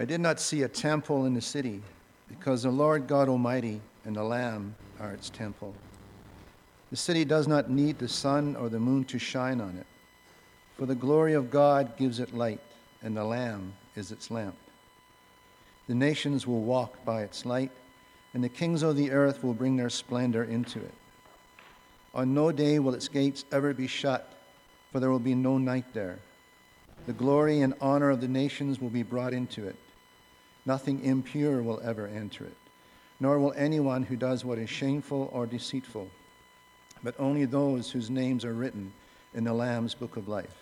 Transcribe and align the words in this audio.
I 0.00 0.06
did 0.06 0.22
not 0.22 0.40
see 0.40 0.62
a 0.62 0.68
temple 0.68 1.26
in 1.26 1.34
the 1.34 1.42
city, 1.42 1.82
because 2.26 2.62
the 2.62 2.70
Lord 2.70 3.06
God 3.06 3.28
Almighty 3.28 3.82
and 4.06 4.16
the 4.16 4.24
Lamb 4.24 4.74
are 4.98 5.12
its 5.12 5.28
temple. 5.28 5.74
The 6.90 6.96
city 6.96 7.22
does 7.22 7.46
not 7.46 7.68
need 7.68 7.98
the 7.98 8.08
sun 8.08 8.56
or 8.56 8.70
the 8.70 8.80
moon 8.80 9.04
to 9.04 9.18
shine 9.18 9.60
on 9.60 9.76
it, 9.76 9.86
for 10.78 10.86
the 10.86 10.94
glory 10.94 11.34
of 11.34 11.50
God 11.50 11.98
gives 11.98 12.18
it 12.18 12.32
light, 12.32 12.62
and 13.02 13.14
the 13.14 13.24
Lamb 13.24 13.74
is 13.94 14.10
its 14.10 14.30
lamp. 14.30 14.56
The 15.86 15.94
nations 15.94 16.46
will 16.46 16.62
walk 16.62 17.04
by 17.04 17.20
its 17.20 17.44
light, 17.44 17.70
and 18.32 18.42
the 18.42 18.48
kings 18.48 18.82
of 18.82 18.96
the 18.96 19.10
earth 19.10 19.44
will 19.44 19.52
bring 19.52 19.76
their 19.76 19.90
splendor 19.90 20.44
into 20.44 20.78
it. 20.78 20.94
On 22.14 22.32
no 22.32 22.52
day 22.52 22.78
will 22.78 22.94
its 22.94 23.08
gates 23.08 23.44
ever 23.52 23.74
be 23.74 23.86
shut, 23.86 24.32
for 24.92 24.98
there 24.98 25.10
will 25.10 25.18
be 25.18 25.34
no 25.34 25.58
night 25.58 25.92
there. 25.92 26.20
The 27.06 27.12
glory 27.12 27.60
and 27.60 27.74
honor 27.82 28.08
of 28.08 28.22
the 28.22 28.28
nations 28.28 28.80
will 28.80 28.88
be 28.88 29.02
brought 29.02 29.34
into 29.34 29.68
it. 29.68 29.76
Nothing 30.66 31.04
impure 31.04 31.62
will 31.62 31.80
ever 31.82 32.06
enter 32.06 32.44
it, 32.44 32.56
nor 33.18 33.38
will 33.38 33.54
anyone 33.56 34.02
who 34.02 34.16
does 34.16 34.44
what 34.44 34.58
is 34.58 34.68
shameful 34.68 35.30
or 35.32 35.46
deceitful, 35.46 36.08
but 37.02 37.14
only 37.18 37.46
those 37.46 37.90
whose 37.90 38.10
names 38.10 38.44
are 38.44 38.52
written 38.52 38.92
in 39.32 39.44
the 39.44 39.54
Lamb's 39.54 39.94
book 39.94 40.16
of 40.16 40.28
life. 40.28 40.56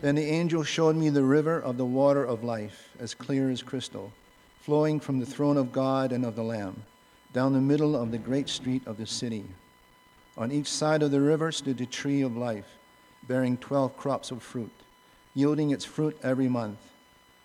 Then 0.00 0.14
the 0.14 0.24
angel 0.24 0.62
showed 0.62 0.96
me 0.96 1.10
the 1.10 1.22
river 1.22 1.58
of 1.60 1.76
the 1.76 1.84
water 1.84 2.24
of 2.24 2.44
life, 2.44 2.90
as 2.98 3.14
clear 3.14 3.50
as 3.50 3.62
crystal, 3.62 4.12
flowing 4.60 4.98
from 5.00 5.18
the 5.18 5.26
throne 5.26 5.56
of 5.56 5.72
God 5.72 6.12
and 6.12 6.24
of 6.24 6.36
the 6.36 6.42
Lamb, 6.42 6.84
down 7.32 7.52
the 7.52 7.60
middle 7.60 7.94
of 7.94 8.10
the 8.10 8.18
great 8.18 8.48
street 8.48 8.82
of 8.86 8.96
the 8.96 9.06
city. 9.06 9.44
On 10.38 10.52
each 10.52 10.68
side 10.68 11.02
of 11.02 11.10
the 11.10 11.20
river 11.20 11.52
stood 11.52 11.78
the 11.78 11.86
tree 11.86 12.22
of 12.22 12.36
life, 12.36 12.78
bearing 13.26 13.56
twelve 13.56 13.96
crops 13.96 14.30
of 14.30 14.42
fruit, 14.42 14.72
yielding 15.34 15.70
its 15.70 15.84
fruit 15.84 16.18
every 16.22 16.48
month 16.48 16.78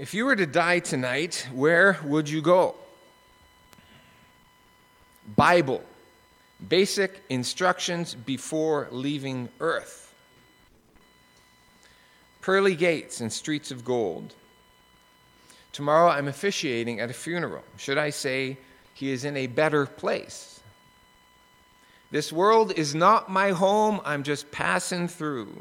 If 0.00 0.14
you 0.14 0.24
were 0.24 0.34
to 0.34 0.46
die 0.46 0.78
tonight, 0.78 1.46
where 1.52 1.98
would 2.04 2.26
you 2.26 2.40
go? 2.40 2.74
Bible. 5.36 5.84
Basic 6.66 7.22
instructions 7.28 8.14
before 8.14 8.88
leaving 8.90 9.50
earth. 9.60 10.14
Pearly 12.40 12.74
gates 12.76 13.20
and 13.20 13.30
streets 13.30 13.70
of 13.70 13.84
gold. 13.84 14.32
Tomorrow 15.70 16.08
I'm 16.08 16.28
officiating 16.28 16.98
at 16.98 17.10
a 17.10 17.12
funeral. 17.12 17.62
Should 17.76 17.98
I 17.98 18.08
say 18.08 18.56
he 18.94 19.10
is 19.10 19.26
in 19.26 19.36
a 19.36 19.48
better 19.48 19.84
place? 19.84 20.60
This 22.10 22.32
world 22.32 22.72
is 22.72 22.94
not 22.94 23.28
my 23.28 23.50
home, 23.50 24.00
I'm 24.06 24.22
just 24.22 24.50
passing 24.50 25.08
through. 25.08 25.60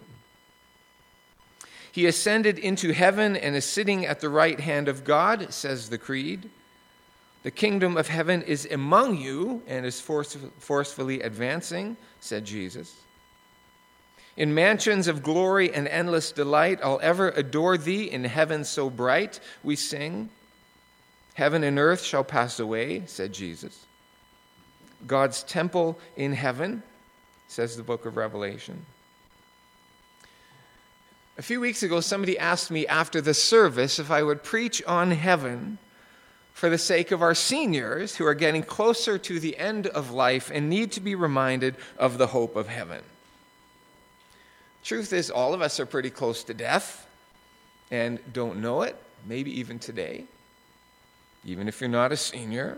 He 1.92 2.06
ascended 2.06 2.60
into 2.60 2.94
heaven 2.94 3.36
and 3.36 3.56
is 3.56 3.66
sitting 3.66 4.06
at 4.06 4.20
the 4.20 4.30
right 4.30 4.60
hand 4.60 4.88
of 4.88 5.04
God, 5.04 5.54
says 5.54 5.90
the 5.90 5.98
Creed. 5.98 6.50
The 7.44 7.52
kingdom 7.52 7.98
of 7.98 8.08
heaven 8.08 8.42
is 8.42 8.68
among 8.70 9.18
you 9.18 9.64
and 9.66 9.86
is 9.86 10.00
forcefully 10.00 11.22
advancing, 11.22 11.98
said 12.20 12.46
Jesus. 12.46 12.94
In 14.38 14.54
mansions 14.54 15.08
of 15.08 15.24
glory 15.24 15.74
and 15.74 15.88
endless 15.88 16.32
delight, 16.32 16.80
I'll 16.84 17.00
ever 17.02 17.30
adore 17.30 17.78
thee 17.78 18.10
in 18.10 18.24
heaven 18.24 18.64
so 18.64 18.90
bright, 18.90 19.40
we 19.64 19.76
sing. 19.76 20.30
Heaven 21.34 21.64
and 21.64 21.80
earth 21.80 22.04
shall 22.04 22.24
pass 22.24 22.60
away, 22.60 23.04
said 23.06 23.34
Jesus. 23.34 23.86
God's 25.08 25.44
temple 25.44 25.98
in 26.18 26.34
heaven, 26.34 26.84
says 27.48 27.78
the 27.78 27.84
book 27.84 28.06
of 28.06 28.18
Revelation. 28.18 28.86
A 31.40 31.42
few 31.42 31.62
weeks 31.62 31.84
ago, 31.84 32.02
somebody 32.02 32.38
asked 32.38 32.70
me 32.70 32.86
after 32.86 33.22
the 33.22 33.34
service 33.34 33.98
if 33.98 34.12
I 34.12 34.24
would 34.24 34.44
preach 34.44 34.84
on 34.84 35.12
heaven 35.12 35.78
for 36.52 36.70
the 36.70 36.78
sake 36.78 37.12
of 37.12 37.22
our 37.22 37.34
seniors 37.34 38.18
who 38.18 38.26
are 38.26 38.34
getting 38.34 38.62
closer 38.62 39.18
to 39.20 39.40
the 39.40 39.58
end 39.58 39.88
of 39.88 40.12
life 40.12 40.52
and 40.54 40.70
need 40.70 40.92
to 40.92 41.00
be 41.00 41.16
reminded 41.16 41.78
of 41.98 42.18
the 42.18 42.28
hope 42.28 42.58
of 42.58 42.68
heaven. 42.68 43.04
Truth 44.84 45.14
is, 45.14 45.32
all 45.32 45.54
of 45.54 45.62
us 45.62 45.80
are 45.80 45.86
pretty 45.86 46.10
close 46.10 46.44
to 46.44 46.54
death 46.54 47.08
and 47.90 48.20
don't 48.34 48.60
know 48.60 48.82
it, 48.82 49.02
maybe 49.26 49.62
even 49.62 49.80
today, 49.80 50.26
even 51.46 51.70
if 51.70 51.80
you're 51.80 51.90
not 51.90 52.12
a 52.12 52.18
senior. 52.18 52.78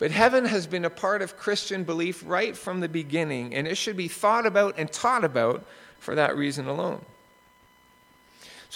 But 0.00 0.10
heaven 0.10 0.46
has 0.46 0.66
been 0.66 0.84
a 0.84 0.90
part 0.90 1.22
of 1.22 1.38
Christian 1.38 1.84
belief 1.84 2.24
right 2.26 2.56
from 2.56 2.80
the 2.80 2.88
beginning, 2.88 3.54
and 3.54 3.68
it 3.68 3.76
should 3.76 3.96
be 3.96 4.08
thought 4.08 4.46
about 4.46 4.74
and 4.76 4.90
taught 4.90 5.22
about 5.22 5.64
for 5.98 6.14
that 6.14 6.36
reason 6.36 6.66
alone. 6.66 7.04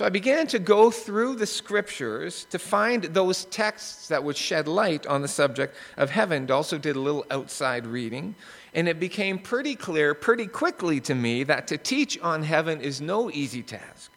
So 0.01 0.07
I 0.07 0.09
began 0.09 0.47
to 0.47 0.59
go 0.59 0.91
through 0.91 1.37
the 1.37 1.47
scriptures 1.47 2.47
to 2.51 2.59
find 2.59 3.05
those 3.05 3.45
texts 3.47 4.09
that 4.09 4.25
would 4.25 4.37
shed 4.37 4.69
light 4.69 5.07
on 5.07 5.21
the 5.21 5.29
subject 5.29 5.77
of 5.97 6.11
heaven. 6.11 6.51
Also, 6.51 6.79
did 6.79 6.97
a 6.97 7.01
little 7.01 7.27
outside 7.31 7.87
reading, 7.87 8.35
and 8.73 8.89
it 8.89 9.01
became 9.01 9.39
pretty 9.39 9.75
clear 9.75 10.15
pretty 10.15 10.47
quickly 10.47 11.01
to 11.01 11.15
me 11.15 11.45
that 11.45 11.67
to 11.67 11.77
teach 11.77 12.19
on 12.21 12.43
heaven 12.43 12.81
is 12.81 13.01
no 13.01 13.31
easy 13.31 13.63
task. 13.63 14.11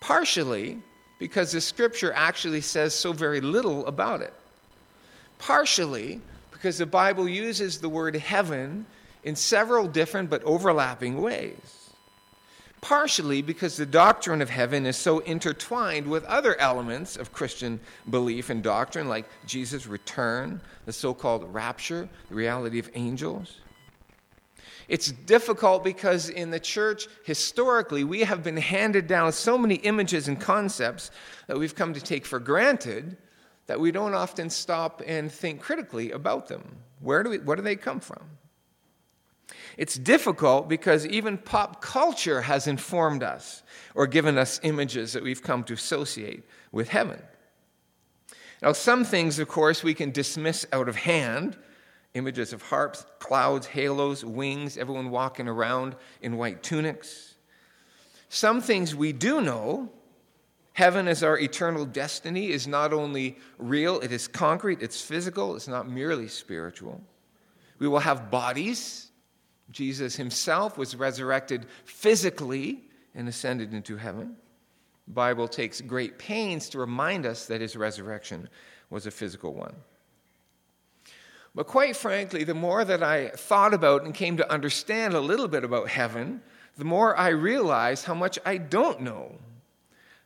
Partially 0.00 0.78
because 1.18 1.52
the 1.52 1.60
scripture 1.60 2.12
actually 2.14 2.62
says 2.62 2.94
so 2.94 3.12
very 3.12 3.42
little 3.42 3.84
about 3.86 4.22
it. 4.22 4.32
Partially 5.38 6.22
because 6.52 6.78
the 6.78 6.86
Bible 6.86 7.28
uses 7.28 7.80
the 7.80 7.88
word 7.88 8.16
heaven 8.16 8.86
in 9.24 9.36
several 9.36 9.86
different 9.86 10.30
but 10.30 10.42
overlapping 10.44 11.20
ways 11.20 11.79
partially 12.80 13.42
because 13.42 13.76
the 13.76 13.86
doctrine 13.86 14.40
of 14.40 14.50
heaven 14.50 14.86
is 14.86 14.96
so 14.96 15.18
intertwined 15.20 16.06
with 16.06 16.24
other 16.24 16.58
elements 16.60 17.16
of 17.16 17.32
Christian 17.32 17.80
belief 18.08 18.50
and 18.50 18.62
doctrine, 18.62 19.08
like 19.08 19.26
Jesus' 19.46 19.86
return, 19.86 20.60
the 20.86 20.92
so 20.92 21.12
called 21.12 21.52
rapture, 21.52 22.08
the 22.28 22.34
reality 22.34 22.78
of 22.78 22.90
angels. 22.94 23.58
It's 24.88 25.12
difficult 25.12 25.84
because 25.84 26.30
in 26.30 26.50
the 26.50 26.58
church, 26.58 27.06
historically, 27.24 28.02
we 28.02 28.20
have 28.20 28.42
been 28.42 28.56
handed 28.56 29.06
down 29.06 29.30
so 29.32 29.56
many 29.56 29.76
images 29.76 30.26
and 30.26 30.40
concepts 30.40 31.12
that 31.46 31.56
we've 31.56 31.76
come 31.76 31.94
to 31.94 32.00
take 32.00 32.26
for 32.26 32.40
granted 32.40 33.16
that 33.66 33.78
we 33.78 33.92
don't 33.92 34.14
often 34.14 34.50
stop 34.50 35.00
and 35.06 35.30
think 35.30 35.60
critically 35.60 36.10
about 36.10 36.48
them. 36.48 36.76
Where 36.98 37.22
do 37.22 37.30
we, 37.30 37.38
where 37.38 37.54
do 37.54 37.62
they 37.62 37.76
come 37.76 38.00
from? 38.00 38.22
It's 39.76 39.96
difficult 39.96 40.68
because 40.68 41.06
even 41.06 41.38
pop 41.38 41.80
culture 41.80 42.42
has 42.42 42.66
informed 42.66 43.22
us 43.22 43.62
or 43.94 44.06
given 44.06 44.38
us 44.38 44.60
images 44.62 45.12
that 45.12 45.22
we've 45.22 45.42
come 45.42 45.64
to 45.64 45.74
associate 45.74 46.44
with 46.72 46.88
heaven. 46.88 47.20
Now, 48.62 48.72
some 48.72 49.04
things, 49.04 49.38
of 49.38 49.48
course, 49.48 49.82
we 49.82 49.94
can 49.94 50.10
dismiss 50.10 50.66
out 50.72 50.88
of 50.88 50.96
hand 50.96 51.56
images 52.14 52.52
of 52.52 52.62
harps, 52.62 53.06
clouds, 53.18 53.68
halos, 53.68 54.24
wings, 54.24 54.76
everyone 54.76 55.10
walking 55.10 55.48
around 55.48 55.94
in 56.22 56.36
white 56.36 56.62
tunics. 56.62 57.34
Some 58.28 58.60
things 58.60 58.94
we 58.94 59.12
do 59.12 59.40
know 59.40 59.90
heaven 60.72 61.08
as 61.08 61.22
our 61.22 61.38
eternal 61.38 61.84
destiny 61.84 62.50
is 62.50 62.66
not 62.66 62.92
only 62.92 63.38
real, 63.58 64.00
it 64.00 64.12
is 64.12 64.26
concrete, 64.26 64.82
it's 64.82 65.00
physical, 65.00 65.54
it's 65.54 65.68
not 65.68 65.88
merely 65.88 66.28
spiritual. 66.28 67.00
We 67.78 67.88
will 67.88 67.98
have 68.00 68.30
bodies 68.30 69.09
Jesus 69.70 70.16
himself 70.16 70.76
was 70.76 70.96
resurrected 70.96 71.66
physically 71.84 72.82
and 73.14 73.28
ascended 73.28 73.72
into 73.72 73.96
heaven. 73.96 74.36
The 75.06 75.14
Bible 75.14 75.48
takes 75.48 75.80
great 75.80 76.18
pains 76.18 76.68
to 76.70 76.78
remind 76.78 77.26
us 77.26 77.46
that 77.46 77.60
his 77.60 77.76
resurrection 77.76 78.48
was 78.90 79.06
a 79.06 79.10
physical 79.10 79.54
one. 79.54 79.74
But 81.54 81.66
quite 81.66 81.96
frankly, 81.96 82.44
the 82.44 82.54
more 82.54 82.84
that 82.84 83.02
I 83.02 83.28
thought 83.30 83.74
about 83.74 84.04
and 84.04 84.14
came 84.14 84.36
to 84.36 84.52
understand 84.52 85.14
a 85.14 85.20
little 85.20 85.48
bit 85.48 85.64
about 85.64 85.88
heaven, 85.88 86.42
the 86.76 86.84
more 86.84 87.16
I 87.16 87.28
realized 87.30 88.04
how 88.04 88.14
much 88.14 88.38
I 88.46 88.56
don't 88.56 89.00
know. 89.00 89.36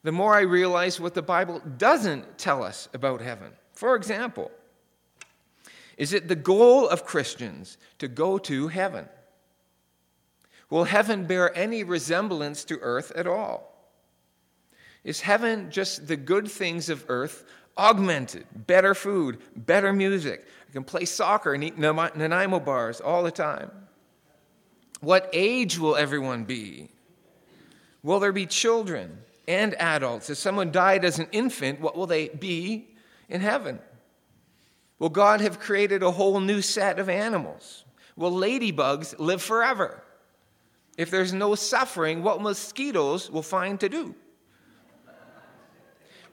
the 0.04 0.12
more 0.12 0.34
I 0.34 0.42
realize 0.42 1.00
what 1.00 1.14
the 1.14 1.22
Bible 1.22 1.60
doesn't 1.78 2.38
tell 2.38 2.62
us 2.62 2.88
about 2.92 3.22
heaven. 3.22 3.50
For 3.72 3.96
example, 3.96 4.50
is 5.96 6.12
it 6.12 6.28
the 6.28 6.36
goal 6.36 6.88
of 6.88 7.06
Christians 7.06 7.78
to 7.98 8.06
go 8.06 8.38
to 8.38 8.68
heaven? 8.68 9.08
Will 10.74 10.82
heaven 10.82 11.24
bear 11.26 11.56
any 11.56 11.84
resemblance 11.84 12.64
to 12.64 12.80
earth 12.80 13.12
at 13.14 13.28
all? 13.28 13.72
Is 15.04 15.20
heaven 15.20 15.70
just 15.70 16.08
the 16.08 16.16
good 16.16 16.50
things 16.50 16.88
of 16.88 17.04
earth 17.06 17.44
augmented? 17.78 18.44
Better 18.66 18.92
food, 18.92 19.38
better 19.54 19.92
music. 19.92 20.44
I 20.68 20.72
can 20.72 20.82
play 20.82 21.04
soccer 21.04 21.54
and 21.54 21.62
eat 21.62 21.78
Nanaimo 21.78 22.58
bars 22.58 23.00
all 23.00 23.22
the 23.22 23.30
time. 23.30 23.70
What 25.00 25.30
age 25.32 25.78
will 25.78 25.94
everyone 25.94 26.42
be? 26.42 26.88
Will 28.02 28.18
there 28.18 28.32
be 28.32 28.44
children 28.44 29.18
and 29.46 29.74
adults? 29.74 30.28
If 30.28 30.38
someone 30.38 30.72
died 30.72 31.04
as 31.04 31.20
an 31.20 31.28
infant, 31.30 31.80
what 31.80 31.96
will 31.96 32.08
they 32.08 32.30
be 32.30 32.88
in 33.28 33.42
heaven? 33.42 33.78
Will 34.98 35.08
God 35.08 35.40
have 35.40 35.60
created 35.60 36.02
a 36.02 36.10
whole 36.10 36.40
new 36.40 36.60
set 36.60 36.98
of 36.98 37.08
animals? 37.08 37.84
Will 38.16 38.32
ladybugs 38.32 39.16
live 39.20 39.40
forever? 39.40 40.00
If 40.96 41.10
there's 41.10 41.32
no 41.32 41.54
suffering, 41.54 42.22
what 42.22 42.40
mosquitoes 42.40 43.30
will 43.30 43.42
find 43.42 43.80
to 43.80 43.88
do? 43.88 44.14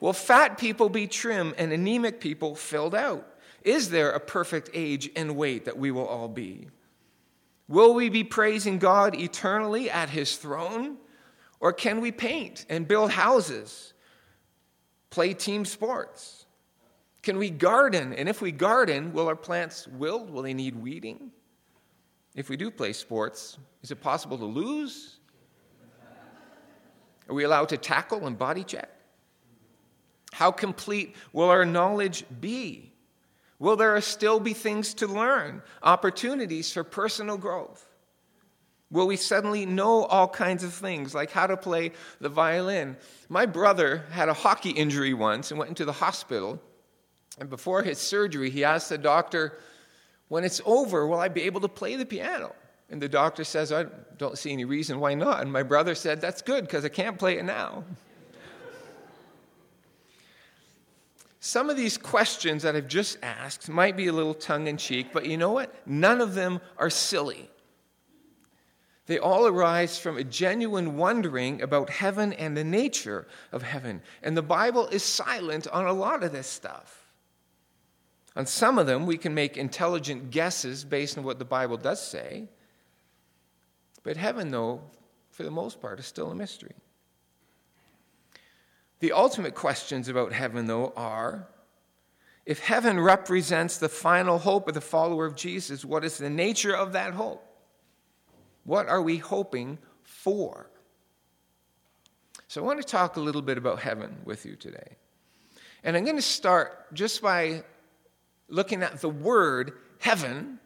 Will 0.00 0.12
fat 0.12 0.58
people 0.58 0.88
be 0.88 1.06
trim 1.06 1.54
and 1.58 1.72
anemic 1.72 2.20
people 2.20 2.54
filled 2.54 2.94
out? 2.94 3.26
Is 3.62 3.90
there 3.90 4.10
a 4.10 4.20
perfect 4.20 4.70
age 4.74 5.10
and 5.14 5.36
weight 5.36 5.66
that 5.66 5.78
we 5.78 5.90
will 5.90 6.06
all 6.06 6.28
be? 6.28 6.68
Will 7.68 7.94
we 7.94 8.08
be 8.08 8.24
praising 8.24 8.78
God 8.78 9.14
eternally 9.14 9.88
at 9.90 10.10
his 10.10 10.36
throne? 10.36 10.96
Or 11.60 11.72
can 11.72 12.00
we 12.00 12.10
paint 12.10 12.66
and 12.68 12.88
build 12.88 13.12
houses, 13.12 13.94
play 15.10 15.32
team 15.32 15.64
sports? 15.64 16.46
Can 17.22 17.38
we 17.38 17.50
garden? 17.50 18.12
And 18.12 18.28
if 18.28 18.42
we 18.42 18.50
garden, 18.50 19.12
will 19.12 19.28
our 19.28 19.36
plants 19.36 19.86
wilt? 19.86 20.28
Will 20.30 20.42
they 20.42 20.54
need 20.54 20.74
weeding? 20.74 21.30
If 22.34 22.48
we 22.48 22.56
do 22.56 22.70
play 22.70 22.92
sports, 22.92 23.58
is 23.82 23.90
it 23.90 24.00
possible 24.00 24.38
to 24.38 24.44
lose? 24.44 25.18
Are 27.28 27.34
we 27.34 27.44
allowed 27.44 27.68
to 27.70 27.76
tackle 27.76 28.26
and 28.26 28.38
body 28.38 28.64
check? 28.64 28.90
How 30.32 30.50
complete 30.50 31.14
will 31.32 31.50
our 31.50 31.64
knowledge 31.64 32.24
be? 32.40 32.92
Will 33.58 33.76
there 33.76 34.00
still 34.00 34.40
be 34.40 34.54
things 34.54 34.94
to 34.94 35.06
learn, 35.06 35.62
opportunities 35.82 36.72
for 36.72 36.82
personal 36.82 37.36
growth? 37.36 37.86
Will 38.90 39.06
we 39.06 39.16
suddenly 39.16 39.64
know 39.66 40.04
all 40.04 40.28
kinds 40.28 40.64
of 40.64 40.74
things, 40.74 41.14
like 41.14 41.30
how 41.30 41.46
to 41.46 41.56
play 41.56 41.92
the 42.20 42.28
violin? 42.28 42.96
My 43.28 43.46
brother 43.46 44.04
had 44.10 44.28
a 44.28 44.34
hockey 44.34 44.70
injury 44.70 45.14
once 45.14 45.50
and 45.50 45.58
went 45.58 45.68
into 45.68 45.84
the 45.84 45.92
hospital. 45.92 46.60
And 47.38 47.48
before 47.48 47.82
his 47.82 47.98
surgery, 47.98 48.50
he 48.50 48.64
asked 48.64 48.88
the 48.88 48.98
doctor, 48.98 49.58
When 50.32 50.44
it's 50.44 50.62
over, 50.64 51.06
will 51.06 51.20
I 51.20 51.28
be 51.28 51.42
able 51.42 51.60
to 51.60 51.68
play 51.68 51.94
the 51.94 52.06
piano? 52.06 52.54
And 52.88 53.02
the 53.02 53.08
doctor 53.10 53.44
says, 53.44 53.70
I 53.70 53.84
don't 54.16 54.38
see 54.38 54.50
any 54.50 54.64
reason 54.64 54.98
why 54.98 55.12
not. 55.12 55.42
And 55.42 55.52
my 55.52 55.62
brother 55.62 55.94
said, 55.94 56.22
That's 56.22 56.40
good 56.40 56.64
because 56.64 56.86
I 56.86 56.88
can't 56.88 57.18
play 57.18 57.36
it 57.36 57.44
now. 57.44 57.84
Some 61.40 61.68
of 61.68 61.76
these 61.76 61.98
questions 61.98 62.62
that 62.62 62.74
I've 62.74 62.88
just 62.88 63.18
asked 63.22 63.68
might 63.68 63.94
be 63.94 64.06
a 64.06 64.12
little 64.14 64.32
tongue 64.32 64.68
in 64.68 64.78
cheek, 64.78 65.08
but 65.12 65.26
you 65.26 65.36
know 65.36 65.52
what? 65.52 65.74
None 65.86 66.22
of 66.22 66.32
them 66.32 66.62
are 66.78 66.88
silly. 66.88 67.50
They 69.04 69.18
all 69.18 69.46
arise 69.46 69.98
from 69.98 70.16
a 70.16 70.24
genuine 70.24 70.96
wondering 70.96 71.60
about 71.60 71.90
heaven 71.90 72.32
and 72.32 72.56
the 72.56 72.64
nature 72.64 73.26
of 73.52 73.64
heaven. 73.64 74.00
And 74.22 74.34
the 74.34 74.40
Bible 74.40 74.86
is 74.86 75.02
silent 75.02 75.66
on 75.66 75.84
a 75.84 75.92
lot 75.92 76.22
of 76.22 76.32
this 76.32 76.46
stuff. 76.46 77.01
On 78.34 78.46
some 78.46 78.78
of 78.78 78.86
them, 78.86 79.04
we 79.04 79.18
can 79.18 79.34
make 79.34 79.56
intelligent 79.56 80.30
guesses 80.30 80.84
based 80.84 81.18
on 81.18 81.24
what 81.24 81.38
the 81.38 81.44
Bible 81.44 81.76
does 81.76 82.04
say. 82.06 82.48
But 84.02 84.16
heaven, 84.16 84.50
though, 84.50 84.82
for 85.30 85.42
the 85.42 85.50
most 85.50 85.80
part, 85.80 85.98
is 85.98 86.06
still 86.06 86.30
a 86.30 86.34
mystery. 86.34 86.74
The 89.00 89.12
ultimate 89.12 89.54
questions 89.54 90.08
about 90.08 90.32
heaven, 90.32 90.66
though, 90.66 90.92
are 90.96 91.48
if 92.46 92.58
heaven 92.58 92.98
represents 92.98 93.78
the 93.78 93.88
final 93.88 94.38
hope 94.38 94.66
of 94.66 94.74
the 94.74 94.80
follower 94.80 95.26
of 95.26 95.36
Jesus, 95.36 95.84
what 95.84 96.04
is 96.04 96.18
the 96.18 96.30
nature 96.30 96.74
of 96.74 96.92
that 96.92 97.12
hope? 97.12 97.44
What 98.64 98.88
are 98.88 99.02
we 99.02 99.18
hoping 99.18 99.78
for? 100.02 100.70
So, 102.48 102.62
I 102.62 102.66
want 102.66 102.80
to 102.80 102.86
talk 102.86 103.16
a 103.16 103.20
little 103.20 103.42
bit 103.42 103.58
about 103.58 103.80
heaven 103.80 104.18
with 104.24 104.44
you 104.44 104.56
today. 104.56 104.96
And 105.84 105.96
I'm 105.96 106.04
going 106.04 106.16
to 106.16 106.22
start 106.22 106.92
just 106.92 107.22
by 107.22 107.64
looking 108.52 108.82
at 108.82 109.00
the 109.00 109.08
word 109.08 109.72
heaven 109.98 110.60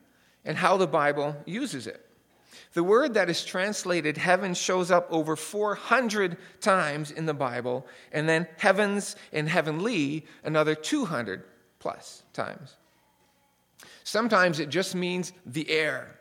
and 0.45 0.59
how 0.59 0.77
the 0.77 0.87
Bible 0.87 1.37
uses 1.47 1.87
it. 1.87 2.05
The 2.75 2.85
word 2.85 3.15
that 3.15 3.31
is 3.31 3.45
translated 3.45 4.19
heaven 4.19 4.53
shows 4.53 4.91
up 4.91 5.07
over 5.11 5.37
400 5.37 6.37
times 6.61 7.11
in 7.11 7.27
the 7.27 7.35
Bible, 7.35 7.87
and 8.13 8.29
then 8.29 8.47
heavens 8.59 9.17
and 9.33 9.49
heavenly 9.49 10.27
another 10.45 10.75
200 10.75 11.45
plus 11.79 12.23
times. 12.33 12.77
Sometimes 14.05 14.61
it 14.61 14.69
just 14.69 14.95
means 14.95 15.33
the 15.47 15.71
air. 15.71 16.19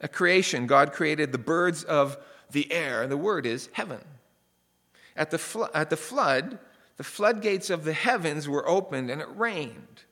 A 0.00 0.08
creation, 0.08 0.66
God 0.66 0.92
created 0.92 1.32
the 1.32 1.38
birds 1.38 1.82
of 1.82 2.18
the 2.50 2.70
air, 2.72 3.02
and 3.02 3.10
the 3.10 3.16
word 3.16 3.46
is 3.46 3.68
heaven. 3.72 4.00
At 5.16 5.30
the, 5.30 5.38
fl- 5.38 5.64
at 5.74 5.90
the 5.90 5.96
flood, 5.96 6.58
the 6.96 7.04
floodgates 7.04 7.70
of 7.70 7.84
the 7.84 7.92
heavens 7.92 8.48
were 8.48 8.68
opened 8.68 9.10
and 9.10 9.20
it 9.20 9.28
rained. 9.34 10.02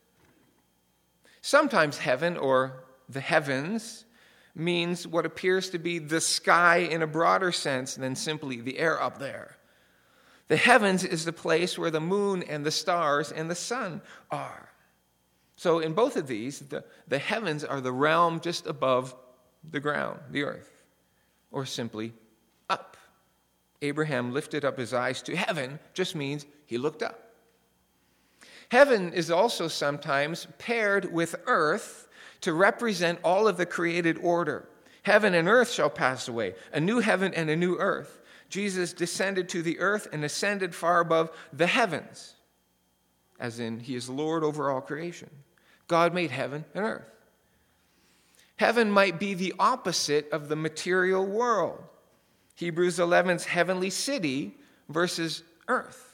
Sometimes 1.47 1.99
heaven 1.99 2.37
or 2.37 2.83
the 3.09 3.21
heavens 3.21 4.05
means 4.57 5.07
what 5.07 5.25
appears 5.25 5.71
to 5.71 5.79
be 5.79 6.01
the 6.01 6.21
sky 6.21 6.79
in 6.79 7.03
a 7.03 7.07
broader 7.07 7.53
sense 7.53 7.95
than 7.95 8.17
simply 8.17 8.61
the 8.61 8.81
air 8.81 9.01
up 9.01 9.21
there. 9.21 9.57
The 10.49 10.57
heavens 10.57 11.05
is 11.05 11.25
the 11.25 11.33
place 11.33 11.79
where 11.79 11.93
the 11.93 12.01
moon 12.01 12.43
and 12.43 12.67
the 12.67 12.73
stars 12.73 13.31
and 13.31 13.49
the 13.49 13.55
sun 13.55 14.03
are. 14.29 14.71
So, 15.55 15.79
in 15.79 15.93
both 15.93 16.17
of 16.17 16.27
these, 16.27 16.59
the, 16.59 16.83
the 17.07 17.21
heavens 17.21 17.63
are 17.63 17.81
the 17.81 17.93
realm 17.93 18.41
just 18.41 18.67
above 18.67 19.15
the 19.71 19.79
ground, 19.79 20.19
the 20.33 20.43
earth, 20.43 20.83
or 21.53 21.65
simply 21.65 22.13
up. 22.69 22.97
Abraham 23.83 24.35
lifted 24.35 24.65
up 24.65 24.79
his 24.79 24.93
eyes 24.93 25.23
to 25.23 25.37
heaven, 25.37 25.79
just 25.95 26.17
means 26.17 26.45
he 26.65 26.77
looked 26.77 27.05
up. 27.05 27.26
Heaven 28.71 29.13
is 29.13 29.31
also 29.31 29.69
sometimes 29.69 30.47
paired 30.59 31.13
with 31.13 31.37
earth 31.47 32.09
to 32.41 32.53
represent 32.53 33.21
all 33.23 33.49
of 33.49 33.57
the 33.57 33.67
created 33.67 34.19
order. 34.23 34.69
Heaven 35.03 35.35
and 35.35 35.49
earth 35.49 35.71
shall 35.71 35.91
pass 35.91 36.29
away, 36.29 36.55
a 36.73 36.81
new 36.81 36.99
heaven 37.01 37.33
and 37.35 37.49
a 37.49 37.57
new 37.57 37.77
earth. 37.77 38.21
Jesus 38.49 38.93
descended 38.93 39.49
to 39.51 39.63
the 39.63 39.79
earth 39.79 40.09
and 40.13 40.25
ascended 40.25 40.75
far 40.75 41.01
above 41.01 41.31
the 41.53 41.67
heavens, 41.67 42.35
as 43.39 43.61
in, 43.61 43.81
he 43.81 43.95
is 43.95 44.09
Lord 44.09 44.45
over 44.45 44.71
all 44.71 44.81
creation. 44.81 45.31
God 45.89 46.15
made 46.15 46.31
heaven 46.31 46.65
and 46.75 46.85
earth. 46.85 47.11
Heaven 48.57 48.91
might 48.91 49.21
be 49.21 49.35
the 49.35 49.55
opposite 49.59 50.31
of 50.31 50.49
the 50.49 50.57
material 50.57 51.25
world. 51.25 51.83
Hebrews 52.55 52.99
11's 52.99 53.45
heavenly 53.45 53.91
city 53.91 54.57
versus 54.89 55.43
earth. 55.69 56.06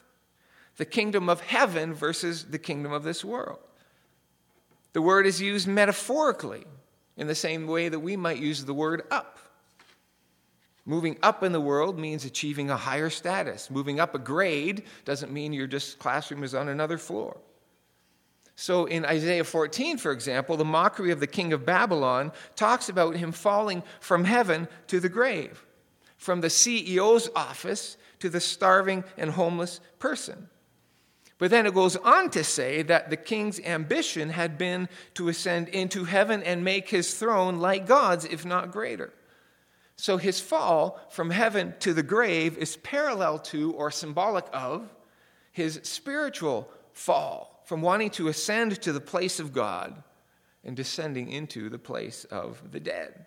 The 0.83 0.87
kingdom 0.87 1.29
of 1.29 1.41
heaven 1.41 1.95
versus 1.95 2.47
the 2.47 2.59
kingdom 2.59 2.91
of 2.91 3.05
this 3.05 3.25
world. 3.25 3.61
The 4.95 5.01
word 5.01 5.29
is 5.29 5.41
used 5.41 5.69
metaphorically 5.69 6.65
in 7.17 7.29
the 7.29 7.37
same 7.37 7.69
way 7.69 7.89
that 7.89 8.01
we 8.01 8.17
might 8.17 8.39
use 8.39 8.65
the 8.65 8.75
word 8.75 9.05
up. 9.09 9.39
Moving 10.85 11.19
up 11.23 11.45
in 11.45 11.53
the 11.53 11.61
world 11.61 12.01
means 12.01 12.25
achieving 12.25 12.69
a 12.69 12.77
higher 12.77 13.11
status. 13.11 13.71
Moving 13.71 14.01
up 14.01 14.17
a 14.17 14.19
grade 14.19 14.83
doesn't 15.05 15.31
mean 15.31 15.53
your 15.53 15.69
just 15.69 16.01
classroom 16.01 16.43
is 16.43 16.53
on 16.53 16.69
another 16.69 16.99
floor. 16.99 17.37
So 18.57 18.87
in 18.87 19.05
Isaiah 19.05 19.45
14, 19.45 19.99
for 19.99 20.11
example, 20.11 20.57
the 20.57 20.65
mockery 20.65 21.13
of 21.13 21.21
the 21.21 21.29
king 21.29 21.53
of 21.53 21.65
Babylon 21.65 22.33
talks 22.57 22.89
about 22.89 23.15
him 23.15 23.31
falling 23.31 23.85
from 24.01 24.25
heaven 24.25 24.67
to 24.89 24.99
the 24.99 25.09
grave, 25.09 25.65
from 26.17 26.41
the 26.41 26.49
CEO's 26.49 27.31
office 27.37 27.97
to 28.19 28.29
the 28.29 28.41
starving 28.41 29.05
and 29.17 29.31
homeless 29.31 29.79
person. 30.01 30.49
But 31.43 31.51
then 31.51 31.67
it 31.67 31.75
goes 31.75 31.97
on 31.97 32.31
to 32.31 32.45
say 32.45 32.83
that 32.83 33.11
the 33.11 33.17
king's 33.17 33.59
ambition 33.59 34.29
had 34.29 34.57
been 34.57 34.89
to 35.15 35.29
ascend 35.29 35.67
into 35.71 36.05
heaven 36.05 36.41
and 36.45 36.63
make 36.63 36.89
his 36.89 37.15
throne 37.15 37.59
like 37.59 37.85
God's, 37.85 38.25
if 38.25 38.47
not 38.47 38.71
greater. 38.71 39.13
So 39.97 40.19
his 40.19 40.39
fall 40.39 41.01
from 41.11 41.31
heaven 41.31 41.75
to 41.81 41.95
the 41.95 42.05
grave 42.05 42.57
is 42.59 42.77
parallel 42.77 43.41
to 43.41 43.73
or 43.73 43.91
symbolic 43.91 44.45
of 44.53 44.89
his 45.51 45.81
spiritual 45.83 46.71
fall 46.93 47.61
from 47.65 47.83
wanting 47.83 48.11
to 48.11 48.29
ascend 48.29 48.81
to 48.83 48.93
the 48.93 49.01
place 49.01 49.41
of 49.41 49.53
God 49.53 50.01
and 50.63 50.77
descending 50.77 51.29
into 51.29 51.69
the 51.69 51.77
place 51.77 52.23
of 52.27 52.63
the 52.71 52.79
dead. 52.79 53.27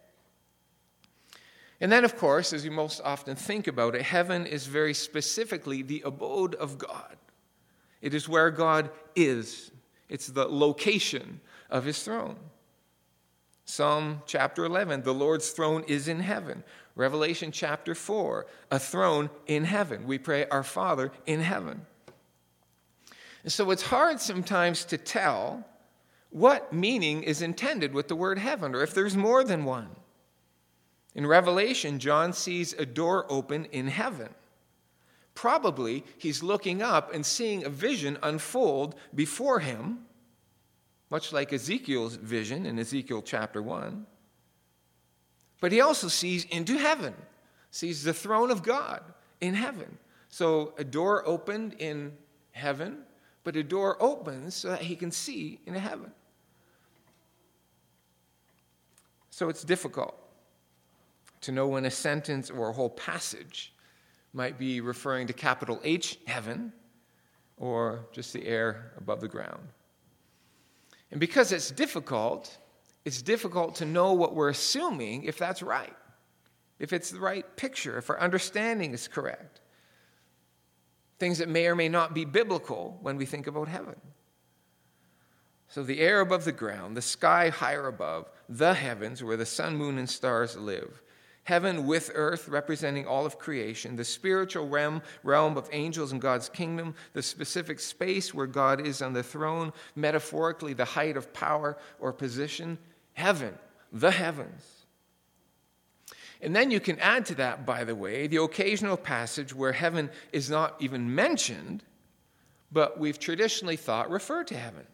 And 1.82 1.92
then, 1.92 2.06
of 2.06 2.16
course, 2.16 2.54
as 2.54 2.64
you 2.64 2.72
most 2.72 3.02
often 3.04 3.36
think 3.36 3.68
about 3.68 3.94
it, 3.94 4.04
heaven 4.04 4.46
is 4.46 4.68
very 4.68 4.94
specifically 4.94 5.82
the 5.82 6.02
abode 6.06 6.56
of 6.56 6.78
God. 6.78 7.18
It 8.06 8.14
is 8.14 8.30
where 8.30 8.52
God 8.52 8.92
is, 9.16 9.72
it's 10.10 10.28
the 10.28 10.46
location 10.46 11.42
of 11.72 11.86
his 11.86 12.04
throne. 12.04 12.36
Psalm 13.66 14.22
chapter 14.28 14.64
11, 14.64 15.02
the 15.02 15.12
Lord's 15.12 15.50
throne 15.50 15.84
is 15.88 16.08
in 16.08 16.20
heaven. 16.20 16.64
Revelation 16.96 17.52
chapter 17.52 17.96
4, 17.96 18.46
a 18.70 18.78
throne 18.78 19.32
in 19.48 19.64
heaven. 19.64 20.06
We 20.06 20.20
pray, 20.20 20.46
Our 20.50 20.62
Father 20.62 21.12
in 21.26 21.40
heaven. 21.40 21.84
And 23.42 23.52
so 23.52 23.72
it's 23.72 23.82
hard 23.82 24.22
sometimes 24.22 24.86
to 24.86 25.00
tell 25.00 25.66
what 26.30 26.72
meaning 26.72 27.24
is 27.24 27.42
intended 27.42 27.92
with 27.96 28.08
the 28.08 28.16
word 28.16 28.38
heaven, 28.38 28.76
or 28.76 28.84
if 28.84 28.94
there's 28.94 29.18
more 29.18 29.44
than 29.44 29.66
one. 29.66 29.90
In 31.16 31.26
Revelation, 31.26 31.98
John 31.98 32.34
sees 32.34 32.74
a 32.74 32.86
door 32.86 33.26
open 33.30 33.66
in 33.72 33.88
heaven. 33.88 34.30
Probably 35.36 36.04
he's 36.18 36.42
looking 36.42 36.82
up 36.82 37.14
and 37.14 37.26
seeing 37.26 37.66
a 37.66 37.70
vision 37.70 38.18
unfold 38.24 38.96
before 39.14 39.60
him, 39.60 40.00
much 41.12 41.32
like 41.32 41.54
Ezekiel's 41.54 42.16
vision 42.16 42.66
in 42.66 42.80
Ezekiel 42.80 43.22
chapter 43.22 43.62
1. 43.62 44.08
But 45.60 45.72
he 45.72 45.82
also 45.82 46.08
sees 46.08 46.46
into 46.46 46.78
heaven, 46.78 47.14
sees 47.70 48.04
the 48.04 48.14
throne 48.14 48.50
of 48.50 48.64
God 48.64 49.04
in 49.42 49.54
heaven. 49.54 49.98
So 50.30 50.74
a 50.78 50.84
door 50.84 51.28
opened 51.28 51.74
in 51.80 52.14
heaven, 52.52 53.00
but 53.44 53.56
a 53.58 53.64
door 53.64 53.98
opens 54.02 54.56
so 54.56 54.70
that 54.70 54.82
he 54.82 54.96
can 54.96 55.12
see 55.12 55.60
into 55.66 55.80
heaven. 55.80 56.12
So 59.32 59.50
it's 59.50 59.64
difficult 59.66 60.18
to 61.42 61.52
know 61.52 61.68
when 61.68 61.84
a 61.84 61.92
sentence 61.92 62.50
or 62.50 62.70
a 62.70 62.74
whole 62.74 62.90
passage 62.90 63.74
might 64.36 64.60
be 64.60 64.82
referring 64.82 65.28
to 65.28 65.34
capital 65.34 65.80
H, 65.84 66.20
heaven, 66.28 66.74
or 67.58 68.06
just 68.12 68.34
the 68.34 68.46
air 68.46 68.92
above 68.98 69.22
the 69.22 69.30
ground. 69.30 69.70
And 71.10 71.20
because 71.22 71.54
it's 71.54 71.72
difficult, 71.72 72.58
it's 73.06 73.22
difficult 73.22 73.76
to 73.76 73.86
know 73.86 74.12
what 74.12 74.36
we're 74.36 74.50
assuming 74.50 75.24
if 75.24 75.38
that's 75.38 75.64
right, 75.64 75.96
if 76.80 76.92
it's 76.92 77.12
the 77.12 77.20
right 77.20 77.46
picture, 77.56 77.98
if 77.98 78.10
our 78.10 78.20
understanding 78.20 78.94
is 78.94 79.08
correct. 79.08 79.62
Things 81.18 81.38
that 81.38 81.48
may 81.48 81.68
or 81.68 81.76
may 81.76 81.88
not 81.88 82.14
be 82.14 82.26
biblical 82.26 83.00
when 83.02 83.16
we 83.16 83.26
think 83.26 83.48
about 83.48 83.70
heaven. 83.70 83.96
So, 85.70 85.82
the 85.82 86.02
air 86.02 86.20
above 86.20 86.44
the 86.44 86.52
ground, 86.52 86.98
the 86.98 87.02
sky 87.02 87.50
higher 87.50 87.88
above, 87.88 88.30
the 88.50 88.74
heavens 88.74 89.24
where 89.24 89.38
the 89.38 89.46
sun, 89.46 89.78
moon, 89.78 89.98
and 89.98 90.10
stars 90.10 90.58
live, 90.58 91.02
heaven 91.46 91.86
with 91.86 92.12
earth 92.16 92.50
representing 92.50 93.08
all 93.08 93.26
of 93.26 93.40
creation, 93.40 93.96
the 93.96 94.04
spiritual 94.04 94.68
realm, 94.68 95.02
realm 95.24 95.58
of 95.58 95.70
angels 95.72 96.12
and 96.12 96.20
God's 96.20 96.50
kingdom, 96.50 96.94
the 97.14 97.22
specific 97.22 97.80
space 97.80 98.34
where 98.34 98.48
God 98.48 98.86
is 98.86 99.02
on 99.02 99.14
the 99.14 99.24
throne, 99.24 99.72
metaphorically, 99.96 100.74
the 100.74 100.86
height 100.86 101.16
of 101.16 101.34
power 101.34 101.78
or 102.00 102.12
position, 102.12 102.78
heaven, 103.14 103.54
the 103.94 104.12
heavens. 104.12 104.64
And 106.42 106.56
then 106.56 106.72
you 106.72 106.80
can 106.80 107.00
add 107.00 107.28
to 107.28 107.36
that, 107.36 107.66
by 107.66 107.84
the 107.84 107.96
way, 107.96 108.28
the 108.28 108.42
occasional 108.42 108.98
passage 108.98 109.54
where 109.54 109.72
heaven 109.72 110.10
is 110.34 110.50
not 110.50 110.76
even 110.80 111.14
mentioned, 111.14 111.84
but 112.72 113.00
we've 113.00 113.20
traditionally 113.20 113.78
thought 113.78 114.10
referred 114.10 114.48
to 114.48 114.58
heaven. 114.58 114.86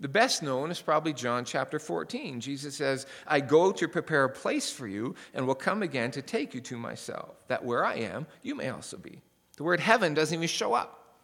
The 0.00 0.08
best 0.08 0.42
known 0.42 0.70
is 0.70 0.80
probably 0.80 1.12
John 1.12 1.44
chapter 1.44 1.78
14. 1.78 2.40
Jesus 2.40 2.74
says, 2.74 3.06
I 3.26 3.40
go 3.40 3.70
to 3.70 3.86
prepare 3.86 4.24
a 4.24 4.30
place 4.30 4.72
for 4.72 4.88
you 4.88 5.14
and 5.34 5.46
will 5.46 5.54
come 5.54 5.82
again 5.82 6.10
to 6.12 6.22
take 6.22 6.54
you 6.54 6.62
to 6.62 6.78
myself, 6.78 7.36
that 7.48 7.64
where 7.64 7.84
I 7.84 7.96
am, 7.96 8.26
you 8.42 8.54
may 8.54 8.70
also 8.70 8.96
be. 8.96 9.20
The 9.58 9.62
word 9.62 9.78
heaven 9.78 10.14
doesn't 10.14 10.34
even 10.34 10.48
show 10.48 10.72
up, 10.72 11.18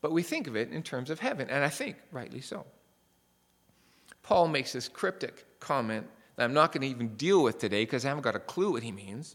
but 0.00 0.12
we 0.12 0.22
think 0.22 0.46
of 0.46 0.54
it 0.54 0.70
in 0.70 0.84
terms 0.84 1.10
of 1.10 1.18
heaven, 1.18 1.50
and 1.50 1.64
I 1.64 1.68
think 1.68 1.96
rightly 2.12 2.40
so. 2.40 2.64
Paul 4.22 4.46
makes 4.46 4.72
this 4.72 4.88
cryptic 4.88 5.44
comment 5.58 6.06
that 6.36 6.44
I'm 6.44 6.54
not 6.54 6.70
going 6.70 6.82
to 6.82 6.88
even 6.88 7.16
deal 7.16 7.42
with 7.42 7.58
today 7.58 7.84
because 7.84 8.04
I 8.04 8.08
haven't 8.08 8.22
got 8.22 8.36
a 8.36 8.40
clue 8.40 8.70
what 8.70 8.84
he 8.84 8.92
means 8.92 9.34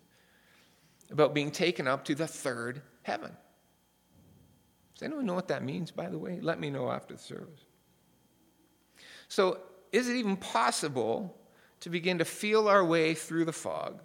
about 1.11 1.33
being 1.33 1.51
taken 1.51 1.89
up 1.89 2.05
to 2.05 2.15
the 2.15 2.27
third 2.27 2.81
heaven. 3.03 3.35
Does 4.93 5.03
anyone 5.03 5.25
know 5.25 5.33
what 5.33 5.49
that 5.49 5.61
means, 5.61 5.91
by 5.91 6.07
the 6.07 6.17
way? 6.17 6.39
Let 6.41 6.57
me 6.57 6.69
know 6.69 6.89
after 6.89 7.15
the 7.15 7.19
service. 7.19 7.66
So, 9.27 9.59
is 9.91 10.09
it 10.09 10.15
even 10.15 10.37
possible 10.37 11.35
to 11.79 11.89
begin 11.89 12.17
to 12.17 12.25
feel 12.25 12.67
our 12.67 12.83
way 12.83 13.13
through 13.13 13.45
the 13.45 13.53
fog 13.53 14.01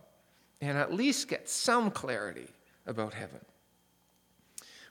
and 0.60 0.78
at 0.78 0.92
least 0.92 1.28
get 1.28 1.48
some 1.48 1.90
clarity 1.90 2.48
about 2.86 3.14
heaven? 3.14 3.40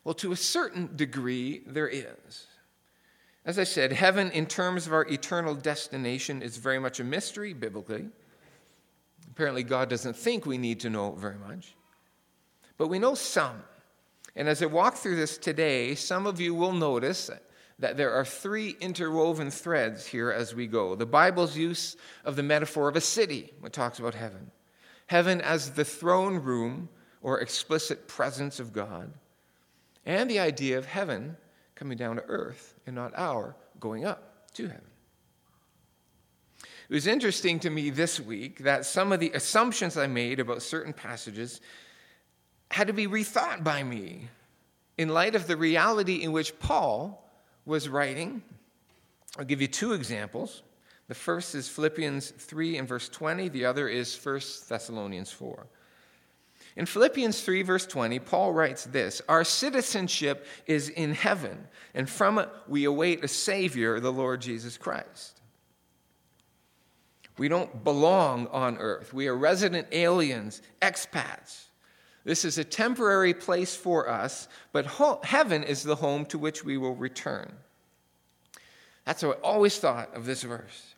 Well, 0.04 0.16
to 0.16 0.32
a 0.32 0.36
certain 0.36 0.96
degree, 0.96 1.62
there 1.66 1.88
is. 1.88 2.48
As 3.46 3.58
I 3.58 3.64
said, 3.64 3.92
heaven, 3.92 4.32
in 4.32 4.46
terms 4.46 4.86
of 4.86 4.94
our 4.94 5.06
eternal 5.08 5.56
destination, 5.56 6.42
is 6.42 6.58
very 6.58 6.80
much 6.80 7.00
a 7.00 7.04
mystery 7.04 7.54
biblically. 7.54 8.08
Apparently, 9.32 9.64
God 9.64 9.90
doesn't 9.90 10.16
think 10.16 10.46
we 10.46 10.58
need 10.58 10.80
to 10.82 10.90
know 10.90 11.12
very 11.14 11.38
much. 11.38 11.76
But 12.78 12.88
we 12.88 13.00
know 13.00 13.16
some. 13.16 13.64
And 14.36 14.48
as 14.48 14.62
I 14.62 14.68
walk 14.68 14.96
through 14.96 15.16
this 15.16 15.38
today, 15.38 15.96
some 15.96 16.26
of 16.26 16.40
you 16.40 16.54
will 16.54 16.72
notice 16.72 17.30
that 17.82 17.98
there 17.98 18.14
are 18.14 18.24
three 18.24 18.78
interwoven 18.80 19.52
threads 19.52 20.06
here 20.06 20.32
as 20.32 20.56
we 20.56 20.68
go. 20.68 20.96
The 20.96 21.06
Bible's 21.06 21.58
use 21.58 21.98
of 22.24 22.36
the 22.36 22.44
metaphor 22.44 22.88
of 22.88 22.96
a 22.96 23.02
city 23.02 23.52
when 23.60 23.72
it 23.72 23.74
talks 23.74 24.00
about 24.00 24.14
heaven, 24.14 24.52
heaven 25.08 25.42
as 25.42 25.72
the 25.72 25.84
throne 25.84 26.38
room 26.38 26.90
or 27.22 27.40
explicit 27.40 28.08
presence 28.08 28.60
of 28.60 28.72
God, 28.72 29.12
and 30.06 30.30
the 30.30 30.40
idea 30.40 30.78
of 30.78 30.86
heaven 30.86 31.36
coming 31.76 31.98
down 31.98 32.16
to 32.18 32.24
earth 32.28 32.76
and 32.86 32.96
not 32.96 33.14
our 33.16 33.56
going 33.80 34.06
up 34.06 34.52
to 34.54 34.68
heaven. 34.68 34.82
It 36.88 36.94
was 36.94 37.08
interesting 37.08 37.60
to 37.62 37.70
me 37.70 37.90
this 37.90 38.20
week 38.20 38.60
that 38.60 38.86
some 38.86 39.12
of 39.12 39.20
the 39.20 39.32
assumptions 39.32 39.98
I 39.98 40.08
made 40.08 40.40
about 40.40 40.62
certain 40.62 40.94
passages 40.94 41.62
had 42.70 42.88
to 42.88 42.94
be 42.94 43.08
rethought 43.08 43.64
by 43.64 43.82
me 43.82 44.28
in 44.98 45.10
light 45.10 45.34
of 45.34 45.48
the 45.48 45.58
reality 45.58 46.22
in 46.22 46.32
which 46.32 46.60
Paul 46.60 47.21
was 47.66 47.90
writing. 47.90 48.42
I'll 49.38 49.46
give 49.46 49.62
you 49.62 49.68
two 49.68 49.94
examples. 49.94 50.64
The 51.08 51.16
first 51.16 51.56
is 51.56 51.68
Philippians 51.68 52.32
3 52.32 52.78
and 52.78 52.88
verse 52.88 53.10
20, 53.10 53.50
the 53.50 53.66
other 53.66 53.88
is 53.88 54.16
1 54.16 54.42
Thessalonians 54.70 55.32
4. 55.32 55.68
In 56.78 56.86
Philippians 56.86 57.42
3, 57.42 57.64
verse 57.64 57.86
20, 57.86 58.20
Paul 58.20 58.54
writes 58.54 58.86
this 58.86 59.22
Our 59.28 59.44
citizenship 59.44 60.46
is 60.68 60.90
in 60.90 61.14
heaven, 61.14 61.68
and 61.94 62.10
from 62.10 62.40
it 62.40 62.50
we 62.68 62.86
await 62.86 63.24
a 63.24 63.28
Savior, 63.28 64.00
the 64.00 64.12
Lord 64.12 64.42
Jesus 64.42 64.78
Christ. 64.78 65.42
We 67.38 67.48
don't 67.48 67.84
belong 67.84 68.48
on 68.48 68.78
earth. 68.78 69.14
We 69.14 69.28
are 69.28 69.36
resident 69.36 69.88
aliens, 69.92 70.62
expats. 70.82 71.66
This 72.24 72.46
is 72.46 72.58
a 72.58 72.64
temporary 72.64 73.34
place 73.34 73.76
for 73.76 74.08
us, 74.08 74.48
but 74.72 74.86
ho- 74.86 75.20
heaven 75.24 75.64
is 75.64 75.84
the 75.84 75.96
home 75.96 76.26
to 76.28 76.38
which 76.38 76.64
we 76.64 76.78
will 76.78 76.96
return. 76.96 77.52
That's 79.06 79.22
how 79.24 79.32
I 79.32 79.36
always 79.36 79.78
thought 79.80 80.14
of 80.16 80.26
this 80.26 80.44
verse. 80.44 80.96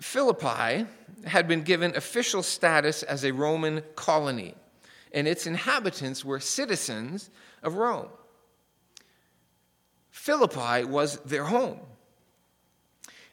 Philippi 0.00 0.86
had 1.24 1.48
been 1.48 1.62
given 1.62 1.96
official 1.96 2.42
status 2.42 3.02
as 3.02 3.24
a 3.24 3.32
Roman 3.32 3.82
colony, 3.94 4.54
and 5.12 5.26
its 5.26 5.46
inhabitants 5.46 6.24
were 6.24 6.40
citizens 6.40 7.30
of 7.62 7.76
Rome. 7.76 8.08
Philippi 10.10 10.84
was 10.84 11.18
their 11.20 11.44
home. 11.44 11.80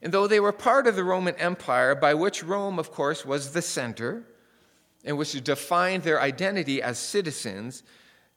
And 0.01 0.13
though 0.13 0.27
they 0.27 0.39
were 0.39 0.51
part 0.51 0.88
of 0.88 0.95
the 0.95 1.03
Roman 1.03 1.35
Empire, 1.35 1.93
by 1.93 2.13
which 2.13 2.43
Rome, 2.43 2.79
of 2.79 2.91
course, 2.91 3.25
was 3.25 3.51
the 3.51 3.61
center, 3.61 4.23
and 5.03 5.17
which 5.17 5.41
defined 5.43 6.03
their 6.03 6.22
identity 6.22 6.81
as 6.81 6.98
citizens, 6.98 7.84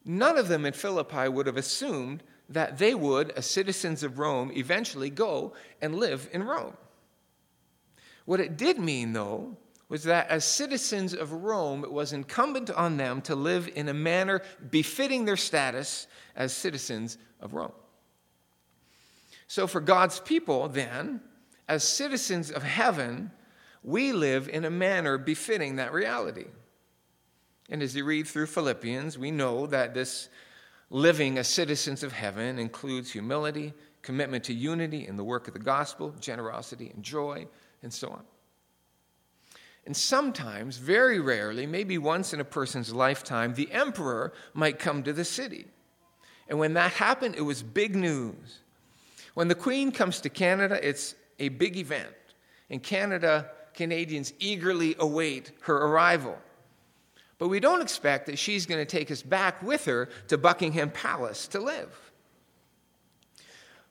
none 0.03 0.37
of 0.37 0.47
them 0.47 0.65
in 0.65 0.73
Philippi 0.73 1.27
would 1.27 1.47
have 1.47 1.57
assumed 1.57 2.23
that 2.49 2.77
they 2.77 2.93
would, 2.93 3.31
as 3.31 3.45
citizens 3.45 4.03
of 4.03 4.19
Rome, 4.19 4.51
eventually 4.55 5.09
go 5.09 5.53
and 5.81 5.95
live 5.95 6.29
in 6.31 6.43
Rome. 6.43 6.77
What 8.25 8.39
it 8.39 8.57
did 8.57 8.79
mean, 8.79 9.13
though, 9.13 9.57
was 9.87 10.03
that 10.03 10.29
as 10.29 10.43
citizens 10.45 11.13
of 11.13 11.31
Rome, 11.31 11.83
it 11.83 11.91
was 11.91 12.11
incumbent 12.11 12.71
on 12.71 12.97
them 12.97 13.21
to 13.23 13.35
live 13.35 13.69
in 13.75 13.87
a 13.87 13.93
manner 13.93 14.41
befitting 14.71 15.25
their 15.25 15.37
status 15.37 16.07
as 16.35 16.51
citizens 16.51 17.17
of 17.39 17.53
Rome. 17.53 17.71
So, 19.47 19.67
for 19.67 19.79
God's 19.79 20.19
people, 20.19 20.67
then, 20.67 21.21
as 21.67 21.83
citizens 21.83 22.49
of 22.49 22.63
heaven, 22.63 23.31
we 23.85 24.11
live 24.11 24.49
in 24.49 24.65
a 24.65 24.69
manner 24.69 25.17
befitting 25.17 25.75
that 25.75 25.93
reality. 25.93 26.47
And 27.69 27.83
as 27.83 27.95
you 27.95 28.03
read 28.03 28.27
through 28.27 28.47
Philippians, 28.47 29.17
we 29.17 29.29
know 29.29 29.67
that 29.67 29.93
this 29.93 30.27
living 30.89 31.37
as 31.37 31.47
citizens 31.47 32.01
of 32.01 32.11
heaven 32.11 32.57
includes 32.57 33.11
humility, 33.11 33.73
commitment 34.01 34.43
to 34.45 34.53
unity 34.53 35.07
in 35.07 35.17
the 35.17 35.23
work 35.23 35.47
of 35.47 35.53
the 35.53 35.59
gospel, 35.59 36.13
generosity 36.19 36.91
and 36.93 37.03
joy, 37.03 37.47
and 37.83 37.93
so 37.93 38.09
on. 38.09 38.23
And 39.85 39.95
sometimes, 39.95 40.77
very 40.77 41.19
rarely, 41.19 41.67
maybe 41.67 41.99
once 41.99 42.33
in 42.33 42.39
a 42.39 42.45
person's 42.45 42.91
lifetime, 42.91 43.53
the 43.53 43.71
emperor 43.71 44.33
might 44.55 44.79
come 44.79 45.03
to 45.03 45.13
the 45.13 45.25
city. 45.25 45.67
And 46.47 46.57
when 46.57 46.73
that 46.73 46.93
happened, 46.93 47.35
it 47.35 47.41
was 47.41 47.61
big 47.61 47.95
news. 47.95 48.61
When 49.35 49.47
the 49.47 49.53
Queen 49.53 49.91
comes 49.91 50.21
to 50.21 50.29
Canada, 50.29 50.79
it's 50.81 51.13
a 51.37 51.49
big 51.49 51.77
event. 51.77 52.13
In 52.69 52.79
Canada, 52.79 53.51
Canadians 53.75 54.33
eagerly 54.39 54.95
await 54.99 55.51
her 55.61 55.75
arrival. 55.75 56.37
But 57.37 57.49
we 57.49 57.59
don't 57.59 57.81
expect 57.81 58.27
that 58.27 58.39
she's 58.39 58.65
going 58.65 58.79
to 58.79 58.85
take 58.85 59.11
us 59.11 59.21
back 59.21 59.61
with 59.61 59.85
her 59.85 60.09
to 60.29 60.37
Buckingham 60.37 60.89
Palace 60.89 61.47
to 61.49 61.59
live. 61.59 62.05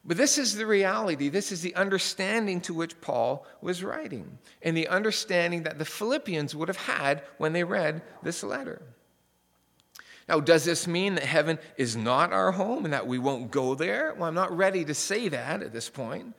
But 0.05 0.17
this 0.17 0.37
is 0.37 0.55
the 0.55 0.67
reality. 0.67 1.29
This 1.29 1.51
is 1.51 1.63
the 1.63 1.75
understanding 1.75 2.61
to 2.63 2.75
which 2.75 3.01
Paul 3.01 3.47
was 3.63 3.83
writing, 3.83 4.39
and 4.63 4.77
the 4.77 4.89
understanding 4.89 5.63
that 5.63 5.79
the 5.79 5.85
Philippians 5.85 6.55
would 6.55 6.69
have 6.69 6.77
had 6.77 7.23
when 7.39 7.55
they 7.55 7.65
read 7.65 8.03
this 8.23 8.43
letter. 8.43 8.83
Now, 10.29 10.41
does 10.41 10.65
this 10.65 10.87
mean 10.87 11.17
that 11.17 11.25
heaven 11.25 11.59
is 11.77 11.97
not 11.97 12.33
our 12.33 12.53
home 12.53 12.85
and 12.85 12.95
that 12.95 13.07
we 13.07 13.19
won't 13.19 13.51
go 13.51 13.75
there? 13.75 14.15
Well, 14.15 14.29
I'm 14.29 14.35
not 14.35 14.57
ready 14.57 14.85
to 14.87 14.95
say 14.95 15.29
that 15.29 15.63
at 15.63 15.73
this 15.73 15.91
point. 15.91 16.35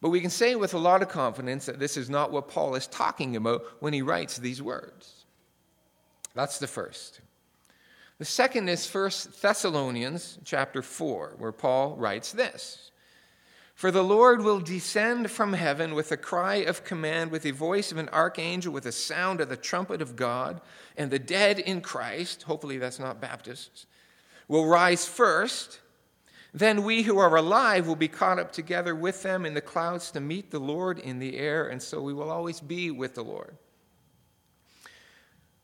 But 0.00 0.10
we 0.10 0.20
can 0.20 0.30
say 0.30 0.54
with 0.54 0.74
a 0.74 0.78
lot 0.78 1.02
of 1.02 1.08
confidence 1.08 1.66
that 1.66 1.80
this 1.80 1.96
is 1.96 2.08
not 2.08 2.30
what 2.30 2.48
Paul 2.48 2.74
is 2.76 2.86
talking 2.86 3.36
about 3.36 3.64
when 3.80 3.92
he 3.92 4.02
writes 4.02 4.38
these 4.38 4.62
words. 4.62 5.24
That's 6.34 6.58
the 6.58 6.68
first. 6.68 7.20
The 8.18 8.24
second 8.24 8.68
is 8.68 8.92
1 8.92 9.10
Thessalonians 9.40 10.38
chapter 10.44 10.82
4, 10.82 11.34
where 11.38 11.52
Paul 11.52 11.96
writes 11.96 12.32
this 12.32 12.90
For 13.74 13.90
the 13.90 14.02
Lord 14.04 14.42
will 14.42 14.60
descend 14.60 15.30
from 15.30 15.52
heaven 15.52 15.94
with 15.94 16.10
a 16.12 16.16
cry 16.16 16.56
of 16.56 16.84
command, 16.84 17.30
with 17.30 17.42
the 17.42 17.52
voice 17.52 17.90
of 17.92 17.98
an 17.98 18.08
archangel, 18.08 18.72
with 18.72 18.86
a 18.86 18.92
sound 18.92 19.40
of 19.40 19.48
the 19.48 19.56
trumpet 19.56 20.02
of 20.02 20.16
God, 20.16 20.60
and 20.96 21.10
the 21.10 21.18
dead 21.20 21.58
in 21.60 21.80
Christ, 21.80 22.42
hopefully 22.44 22.78
that's 22.78 22.98
not 22.98 23.20
Baptists, 23.20 23.86
will 24.48 24.66
rise 24.66 25.06
first. 25.06 25.80
Then 26.54 26.82
we 26.82 27.02
who 27.02 27.18
are 27.18 27.36
alive 27.36 27.86
will 27.86 27.96
be 27.96 28.08
caught 28.08 28.38
up 28.38 28.52
together 28.52 28.94
with 28.94 29.22
them 29.22 29.44
in 29.44 29.54
the 29.54 29.60
clouds 29.60 30.10
to 30.12 30.20
meet 30.20 30.50
the 30.50 30.58
Lord 30.58 30.98
in 30.98 31.18
the 31.18 31.36
air, 31.36 31.68
and 31.68 31.82
so 31.82 32.00
we 32.00 32.14
will 32.14 32.30
always 32.30 32.60
be 32.60 32.90
with 32.90 33.14
the 33.14 33.24
Lord. 33.24 33.56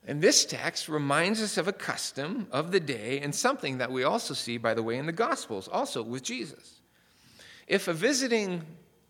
And 0.06 0.20
this 0.20 0.44
text 0.44 0.88
reminds 0.88 1.40
us 1.40 1.56
of 1.56 1.66
a 1.66 1.72
custom 1.72 2.46
of 2.52 2.72
the 2.72 2.80
day 2.80 3.20
and 3.20 3.34
something 3.34 3.78
that 3.78 3.90
we 3.90 4.04
also 4.04 4.34
see, 4.34 4.58
by 4.58 4.74
the 4.74 4.82
way, 4.82 4.98
in 4.98 5.06
the 5.06 5.12
Gospels, 5.12 5.66
also 5.66 6.02
with 6.02 6.22
Jesus. 6.22 6.80
If 7.66 7.88
a 7.88 7.94
visiting 7.94 8.64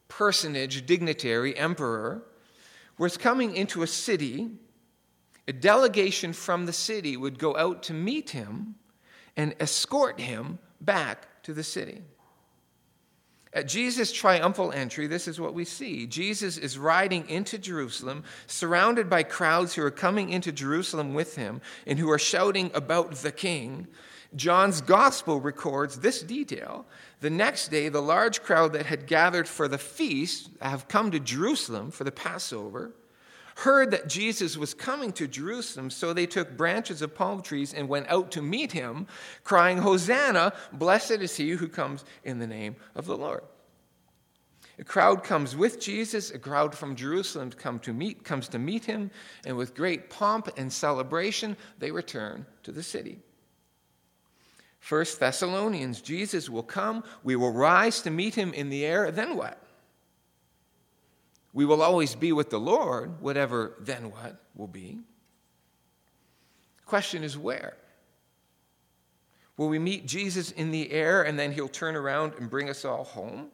personage, 0.07 0.87
dignitary, 0.87 1.57
emperor, 1.57 2.23
was 2.97 3.17
coming 3.17 3.57
into 3.57 3.83
a 3.83 3.89
city, 3.89 4.51
a 5.49 5.53
delegation 5.53 6.33
from 6.33 6.67
the 6.67 6.73
city 6.73 7.17
would 7.17 7.41
go 7.41 7.57
out 7.57 7.83
to 7.85 7.93
meet 7.93 8.31
him 8.31 8.77
and 9.37 9.57
escort 9.59 10.21
him 10.21 10.61
back 10.81 11.27
to 11.45 11.55
the 11.55 11.63
city. 11.63 12.03
At 13.53 13.69
Jesus' 13.69 14.13
triumphal 14.13 14.73
entry, 14.73 15.07
this 15.07 15.29
is 15.29 15.41
what 15.41 15.55
we 15.55 15.65
see. 15.65 16.09
Jesus 16.09 16.59
is 16.59 16.77
riding 16.77 17.29
into 17.29 17.57
Jerusalem, 17.57 18.25
surrounded 18.49 19.09
by 19.09 19.23
crowds 19.23 19.75
who 19.75 19.83
are 19.85 19.93
coming 19.93 20.31
into 20.31 20.51
Jerusalem 20.51 21.15
with 21.15 21.37
him 21.37 21.61
and 21.87 22.01
who 22.01 22.11
are 22.11 22.19
shouting 22.19 22.73
about 22.75 23.13
the 23.13 23.31
king. 23.31 23.87
John's 24.35 24.81
gospel 24.81 25.41
records 25.41 26.01
this 26.01 26.21
detail. 26.21 26.85
The 27.21 27.31
next 27.31 27.69
day, 27.69 27.89
the 27.89 28.03
large 28.03 28.43
crowd 28.43 28.73
that 28.73 28.87
had 28.87 29.07
gathered 29.07 29.47
for 29.47 29.69
the 29.69 29.79
feast 29.79 30.51
have 30.61 30.89
come 30.89 31.13
to 31.13 31.21
Jerusalem 31.21 31.93
for 31.93 32.03
the 32.03 32.11
Passover 32.11 32.91
heard 33.57 33.91
that 33.93 34.09
Jesus 34.09 34.57
was 34.57 34.75
coming 34.75 35.13
to 35.13 35.29
Jerusalem, 35.29 35.91
so 35.91 36.13
they 36.13 36.27
took 36.27 36.57
branches 36.57 37.03
of 37.03 37.15
palm 37.15 37.43
trees 37.43 37.73
and 37.73 37.89
went 37.89 38.09
out 38.09 38.31
to 38.33 38.43
meet 38.43 38.73
him, 38.73 39.07
crying, 39.45 39.79
Hosanna, 39.79 40.53
blessed 40.73 41.13
is 41.13 41.37
he 41.37 41.51
who 41.51 41.69
comes 41.69 42.05
in 42.25 42.39
the 42.39 42.47
name 42.47 42.77
of 42.95 43.07
the 43.07 43.17
Lord. 43.17 43.43
A 44.79 44.85
crowd 44.85 45.23
comes 45.23 45.55
with 45.55 45.81
Jesus, 45.81 46.33
a 46.33 46.39
crowd 46.39 46.75
from 46.75 46.97
Jerusalem 46.97 47.51
come 47.51 47.79
to 47.81 47.93
meet, 47.93 48.25
comes 48.25 48.49
to 48.49 48.59
meet 48.59 48.85
him, 48.85 49.11
and 49.47 49.57
with 49.57 49.77
great 49.77 50.11
pomp 50.11 50.49
and 50.57 50.73
celebration, 50.73 51.57
they 51.79 51.93
return 51.93 52.45
to 52.65 52.73
the 52.73 52.83
city. 52.83 53.21
First 54.81 55.21
Thessalonians, 55.21 56.01
Jesus 56.01 56.51
will 56.51 56.65
come, 56.65 57.05
we 57.23 57.37
will 57.37 57.53
rise 57.53 58.03
to 58.03 58.11
meet 58.11 58.35
him 58.35 58.53
in 58.53 58.69
the 58.69 58.85
air, 58.85 59.11
then 59.11 59.37
what? 59.37 59.64
We 61.55 61.65
will 61.65 61.83
always 61.83 62.17
be 62.17 62.33
with 62.33 62.51
the 62.51 62.59
Lord, 62.59 63.23
whatever 63.23 63.77
then 63.81 64.11
what 64.11 64.43
will 64.57 64.67
be. 64.67 64.99
The 66.79 66.85
question 66.85 67.23
is 67.23 67.39
where? 67.39 67.77
Will 69.57 69.69
we 69.69 69.79
meet 69.79 70.05
Jesus 70.05 70.51
in 70.51 70.73
the 70.73 70.91
air 70.91 71.23
and 71.23 71.39
then 71.39 71.53
he'll 71.53 71.69
turn 71.69 71.95
around 71.95 72.35
and 72.39 72.51
bring 72.51 72.69
us 72.69 72.85
all 72.85 73.05
home? 73.05 73.47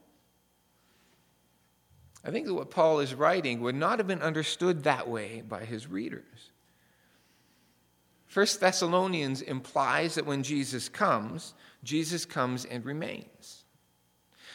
I 2.25 2.31
think 2.31 2.47
that 2.47 2.55
what 2.55 2.71
Paul 2.71 3.01
is 3.01 3.15
writing 3.15 3.61
would 3.61 3.75
not 3.75 3.99
have 3.99 4.09
been 4.09 4.23
understood 4.23 4.85
that 4.85 5.07
way 5.07 5.43
by 5.47 5.65
his 5.67 5.87
readers. 5.87 6.51
First 8.27 8.61
Thessalonians 8.61 9.43
implies 9.43 10.15
that 10.15 10.27
when 10.27 10.43
Jesus 10.43 10.89
comes, 10.89 11.53
Jesus 11.85 12.25
comes 12.25 12.65
and 12.65 12.85
remains. 12.85 13.65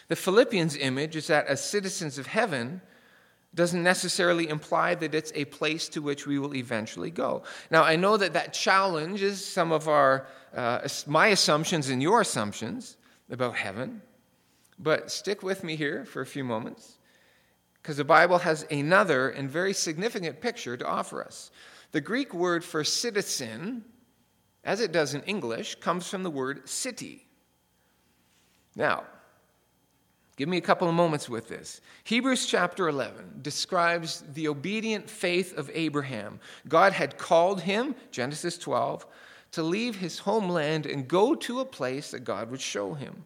The 0.08 0.15
Philippians 0.15 0.77
image 0.77 1.15
is 1.15 1.27
that 1.27 1.47
as 1.47 1.63
citizens 1.63 2.17
of 2.17 2.27
heaven, 2.27 2.81
doesn't 3.55 3.81
necessarily 3.83 4.49
imply 4.49 4.95
that 4.95 5.15
it's 5.15 5.31
a 5.33 5.45
place 5.45 5.87
to 5.89 6.01
which 6.01 6.27
we 6.27 6.37
will 6.37 6.53
eventually 6.53 7.09
go. 7.09 7.43
Now, 7.71 7.83
I 7.83 7.95
know 7.95 8.17
that 8.17 8.33
that 8.33 8.53
challenges 8.53 9.43
some 9.43 9.71
of 9.71 9.87
our, 9.87 10.27
uh, 10.53 10.87
my 11.07 11.27
assumptions 11.27 11.89
and 11.89 12.01
your 12.01 12.21
assumptions 12.21 12.97
about 13.29 13.55
heaven, 13.55 14.01
but 14.77 15.09
stick 15.09 15.41
with 15.41 15.63
me 15.63 15.77
here 15.77 16.05
for 16.05 16.21
a 16.21 16.25
few 16.25 16.43
moments 16.43 16.97
because 17.81 17.97
the 17.97 18.03
Bible 18.03 18.39
has 18.39 18.65
another 18.71 19.29
and 19.29 19.49
very 19.49 19.71
significant 19.71 20.41
picture 20.41 20.75
to 20.75 20.85
offer 20.85 21.23
us. 21.23 21.51
The 21.91 22.01
Greek 22.01 22.33
word 22.33 22.63
for 22.63 22.83
citizen, 22.83 23.85
as 24.63 24.81
it 24.81 24.91
does 24.91 25.13
in 25.13 25.21
English, 25.21 25.75
comes 25.75 26.09
from 26.09 26.23
the 26.23 26.29
word 26.29 26.67
city. 26.67 27.27
Now, 28.75 29.03
Give 30.36 30.50
me 30.50 30.58
a 30.58 30.62
couple 30.62 30.89
of 30.89 30.93
moments 30.93 31.30
with 31.30 31.48
this. 31.48 31.80
Hebrews 32.04 32.45
chapter 32.45 32.89
11 32.89 33.39
describes 33.41 34.24
the 34.34 34.50
obedient 34.50 35.10
faith 35.10 35.58
of 35.58 35.71
Abraham. 35.74 36.39
God 36.67 36.91
had 36.91 37.17
called 37.17 37.62
him, 37.62 37.95
Genesis 38.12 38.58
12, 38.58 39.06
to 39.54 39.63
leave 39.63 39.95
his 39.95 40.19
homeland 40.19 40.86
and 40.86 41.08
go 41.08 41.36
to 41.36 41.62
a 41.62 41.65
place 41.65 42.12
that 42.12 42.26
God 42.26 42.52
would 42.52 42.60
show 42.60 42.93
him. 42.93 43.26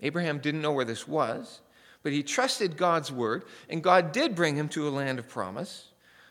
Abraham 0.00 0.38
didn't 0.38 0.62
know 0.62 0.72
where 0.72 0.86
this 0.86 1.06
was, 1.06 1.60
but 2.02 2.12
he 2.12 2.22
trusted 2.22 2.78
God's 2.78 3.12
word, 3.12 3.44
and 3.68 3.82
God 3.82 4.12
did 4.12 4.34
bring 4.34 4.56
him 4.56 4.70
to 4.70 4.88
a 4.88 4.90
land 4.90 5.18
of 5.18 5.28
promise, 5.28 5.88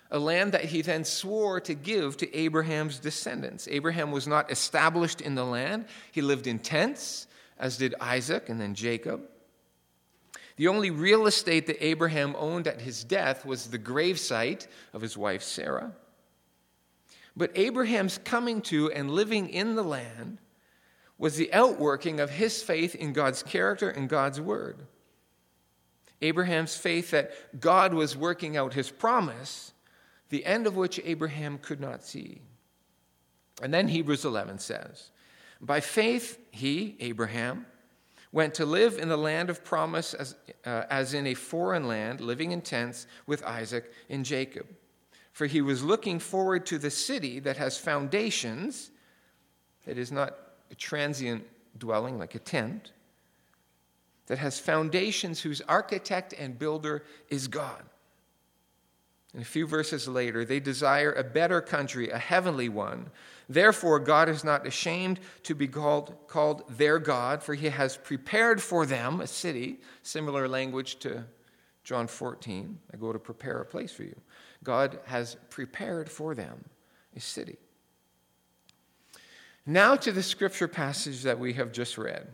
a 0.10 0.18
land 0.18 0.54
that 0.54 0.66
he 0.66 0.82
then 0.82 1.04
swore 1.04 1.60
to 1.62 1.76
give 1.76 2.18
to 2.18 2.36
Abraham's 2.36 2.98
descendants. 2.98 3.68
Abraham 3.70 4.12
was 4.12 4.28
not 4.28 4.52
established 4.52 5.22
in 5.22 5.36
the 5.36 5.46
land, 5.46 5.86
he 6.12 6.24
lived 6.24 6.48
in 6.48 6.58
tents, 6.58 7.28
as 7.60 7.78
did 7.78 7.94
Isaac 8.02 8.50
and 8.50 8.60
then 8.60 8.74
Jacob. 8.74 9.22
The 10.60 10.68
only 10.68 10.92
real 10.92 11.26
estate 11.26 11.68
that 11.68 11.82
Abraham 11.82 12.36
owned 12.38 12.68
at 12.68 12.82
his 12.82 13.06
death 13.06 13.46
was 13.46 13.68
the 13.68 13.80
gravesite 13.80 14.68
of 14.92 15.02
his 15.02 15.18
wife 15.18 15.42
Sarah. 15.42 15.94
But 17.34 17.52
Abraham's 17.56 18.18
coming 18.26 18.62
to 18.64 18.92
and 18.92 19.10
living 19.10 19.48
in 19.48 19.76
the 19.76 19.86
land 19.86 20.40
was 21.18 21.38
the 21.38 21.54
outworking 21.54 22.20
of 22.20 22.32
his 22.32 22.62
faith 22.62 22.94
in 22.94 23.14
God's 23.14 23.42
character 23.42 23.90
and 23.90 24.10
God's 24.10 24.42
word. 24.42 24.86
Abraham's 26.22 26.76
faith 26.76 27.12
that 27.12 27.62
God 27.62 27.94
was 27.94 28.18
working 28.18 28.58
out 28.58 28.74
his 28.74 28.92
promise, 28.92 29.72
the 30.28 30.44
end 30.44 30.68
of 30.68 30.76
which 30.76 31.00
Abraham 31.06 31.58
could 31.58 31.80
not 31.80 32.04
see. 32.04 32.42
And 33.62 33.74
then 33.74 33.88
Hebrews 33.88 34.26
11 34.26 34.60
says, 34.60 35.12
By 35.62 35.80
faith, 35.80 36.38
he, 36.52 36.98
Abraham, 37.00 37.66
went 38.32 38.54
to 38.56 38.66
live 38.66 38.98
in 38.98 39.10
the 39.10 39.18
land 39.18 39.50
of 39.50 39.64
promise 39.64 40.14
as, 40.14 40.36
uh, 40.66 40.84
as 40.90 41.14
in 41.14 41.28
a 41.28 41.34
foreign 41.34 41.88
land, 41.88 42.22
living 42.22 42.52
in 42.52 42.62
tents 42.62 43.08
with 43.26 43.44
Isaac 43.44 43.92
and 44.10 44.24
Jacob. 44.24 44.68
For 45.32 45.48
he 45.48 45.62
was 45.62 45.84
looking 45.84 46.20
forward 46.20 46.66
to 46.68 46.78
the 46.78 46.92
city 46.92 47.40
that 47.40 47.58
has 47.58 47.78
foundations, 47.78 48.92
that 49.86 49.98
is 49.98 50.12
not 50.12 50.36
a 50.72 50.76
transient 50.76 51.46
dwelling 51.78 52.20
like 52.20 52.36
a 52.36 52.40
tent, 52.40 52.92
that 54.28 54.38
has 54.38 54.60
foundations 54.60 55.42
whose 55.42 55.62
architect 55.62 56.34
and 56.38 56.60
builder 56.60 57.04
is 57.30 57.48
God. 57.48 57.84
And 59.34 59.42
a 59.42 59.46
few 59.46 59.68
verses 59.68 60.08
later, 60.08 60.46
they 60.46 60.60
desire 60.60 61.12
a 61.12 61.24
better 61.24 61.62
country, 61.62 62.10
a 62.10 62.18
heavenly 62.18 62.70
one. 62.70 63.10
Therefore, 63.50 64.00
God 64.00 64.30
is 64.30 64.44
not 64.44 64.68
ashamed 64.68 65.20
to 65.44 65.56
be 65.56 65.68
called, 65.68 66.16
called 66.28 66.64
their 66.70 67.00
God, 67.00 67.42
for 67.42 67.56
he 67.56 67.70
has 67.70 67.98
prepared 67.98 68.62
for 68.62 68.86
them 68.86 69.22
a 69.22 69.28
city, 69.28 69.80
similar 70.04 70.48
language 70.48 71.00
to 71.00 71.26
John 71.84 72.06
14. 72.06 72.78
I 72.94 72.98
go 72.98 73.12
to 73.12 73.18
prepare 73.18 73.60
a 73.60 73.66
place 73.66 73.92
for 73.92 74.04
you. 74.04 74.16
God 74.64 75.00
has 75.06 75.36
prepared 75.50 76.12
for 76.12 76.36
them 76.36 76.64
a 77.16 77.20
city. 77.20 77.58
Now 79.66 79.96
to 79.96 80.12
the 80.12 80.24
scripture 80.24 80.68
passage 80.68 81.24
that 81.24 81.40
we 81.40 81.54
have 81.54 81.72
just 81.72 81.98
read. 81.98 82.28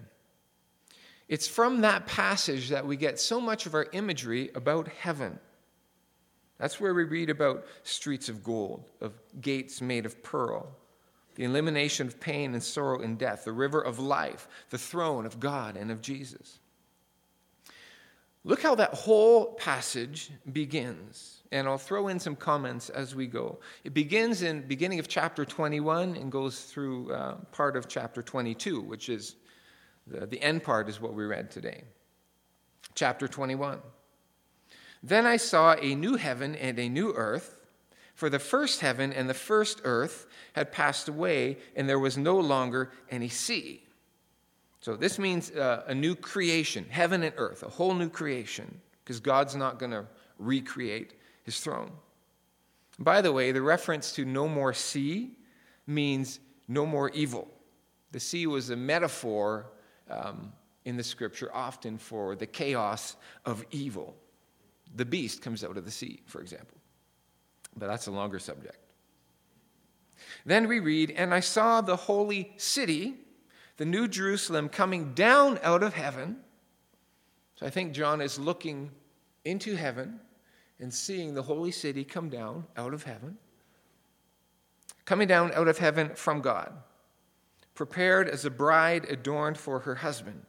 It's 1.30 1.48
from 1.48 1.82
that 1.82 2.06
passage 2.08 2.70
that 2.70 2.86
we 2.86 2.98
get 2.98 3.20
so 3.20 3.40
much 3.40 3.66
of 3.66 3.74
our 3.74 3.88
imagery 3.94 4.52
about 4.54 4.90
heaven. 4.90 5.40
That's 6.58 6.80
where 6.80 6.94
we 6.94 7.04
read 7.04 7.30
about 7.30 7.66
streets 7.84 8.28
of 8.28 8.44
gold, 8.44 8.84
of 9.02 9.14
gates 9.42 9.82
made 9.82 10.06
of 10.06 10.22
pearl, 10.24 10.76
the 11.36 11.44
elimination 11.44 12.08
of 12.08 12.20
pain 12.20 12.54
and 12.54 12.64
sorrow 12.64 13.02
and 13.02 13.18
death, 13.18 13.46
the 13.46 13.52
river 13.52 13.82
of 13.82 14.00
life, 14.00 14.48
the 14.70 14.78
throne 14.78 15.26
of 15.26 15.40
God 15.40 15.78
and 15.78 15.92
of 15.92 16.02
Jesus. 16.02 16.60
Look 18.46 18.62
how 18.62 18.76
that 18.76 18.94
whole 18.94 19.54
passage 19.56 20.30
begins. 20.52 21.42
And 21.52 21.68
I'll 21.68 21.80
throw 21.80 22.10
in 22.10 22.20
some 22.20 22.36
comments 22.36 22.90
as 22.90 23.16
we 23.16 23.26
go. 23.26 23.60
It 23.84 23.94
begins 23.94 24.44
in 24.44 24.68
beginning 24.68 25.00
of 25.00 25.08
chapter 25.08 25.46
21 25.46 26.16
and 26.16 26.32
goes 26.32 26.62
through 26.62 27.12
uh, 27.12 27.36
part 27.52 27.76
of 27.76 27.88
chapter 27.88 28.22
22, 28.22 28.82
which 28.82 29.10
is 29.10 29.36
the, 30.06 30.28
the 30.28 30.42
end 30.42 30.64
part 30.64 30.90
is 30.90 31.02
what 31.02 31.16
we 31.16 31.26
read 31.26 31.50
today. 31.50 31.84
Chapter 32.94 33.28
21. 33.28 33.80
Then 35.02 35.26
I 35.26 35.38
saw 35.38 35.74
a 35.74 35.96
new 35.96 36.16
heaven 36.16 36.56
and 36.56 36.80
a 36.80 36.90
new 36.90 37.14
earth, 37.14 37.60
for 38.16 38.30
the 38.30 38.40
first 38.40 38.80
heaven 38.80 39.14
and 39.14 39.30
the 39.30 39.34
first 39.34 39.82
earth 39.84 40.26
had 40.54 40.72
passed 40.72 41.08
away, 41.08 41.58
and 41.76 41.88
there 41.88 42.00
was 42.00 42.18
no 42.18 42.40
longer 42.40 42.92
any 43.12 43.30
sea. 43.30 43.84
So 44.80 44.96
this 44.96 45.20
means 45.20 45.52
uh, 45.52 45.84
a 45.88 45.94
new 45.94 46.16
creation, 46.16 46.86
heaven 46.90 47.24
and 47.24 47.34
earth, 47.38 47.64
a 47.64 47.70
whole 47.70 47.94
new 47.94 48.10
creation, 48.10 48.80
because 49.04 49.20
God's 49.20 49.56
not 49.56 49.80
going 49.80 49.92
to 49.92 50.06
recreate 50.40 51.14
his 51.44 51.60
throne. 51.60 51.92
By 52.98 53.22
the 53.22 53.34
way, 53.34 53.52
the 53.52 53.62
reference 53.62 54.14
to 54.14 54.24
no 54.24 54.48
more 54.48 54.74
sea 54.74 55.38
means 55.86 56.40
no 56.68 56.86
more 56.86 57.10
evil. 57.10 57.50
The 58.12 58.20
sea 58.20 58.48
was 58.48 58.70
a 58.70 58.76
metaphor 58.76 59.68
um, 60.10 60.54
in 60.86 60.96
the 60.96 61.04
scripture 61.04 61.50
often 61.54 61.98
for 61.98 62.36
the 62.36 62.46
chaos 62.48 63.18
of 63.46 63.66
evil. 63.72 64.16
The 64.96 65.06
beast 65.06 65.42
comes 65.42 65.64
out 65.66 65.76
of 65.76 65.84
the 65.84 65.92
sea, 65.92 66.22
for 66.26 66.42
example. 66.42 66.78
But 67.76 67.88
that's 67.88 68.08
a 68.08 68.12
longer 68.12 68.40
subject. 68.40 68.78
Then 70.46 70.68
we 70.68 70.80
read, 70.80 71.12
And 71.12 71.34
I 71.34 71.40
saw 71.40 71.82
the 71.82 71.96
holy 71.96 72.54
city, 72.58 73.16
the 73.78 73.86
new 73.86 74.08
Jerusalem, 74.08 74.70
coming 74.70 75.14
down 75.14 75.60
out 75.64 75.84
of 75.84 75.94
heaven. 75.94 76.38
So 77.56 77.66
I 77.66 77.70
think 77.70 77.94
John 77.94 78.22
is 78.22 78.40
looking 78.40 78.92
into 79.44 79.76
heaven 79.76 80.20
and 80.80 80.94
seeing 80.94 81.34
the 81.34 81.44
holy 81.44 81.72
city 81.72 82.04
come 82.04 82.30
down 82.30 82.66
out 82.78 82.94
of 82.94 83.04
heaven. 83.04 83.38
Coming 85.06 85.28
down 85.28 85.52
out 85.54 85.68
of 85.68 85.78
heaven 85.78 86.12
from 86.16 86.42
God 86.42 86.74
prepared 87.76 88.30
as 88.30 88.46
a 88.46 88.50
bride 88.50 89.06
adorned 89.10 89.58
for 89.58 89.80
her 89.80 89.96
husband. 89.96 90.42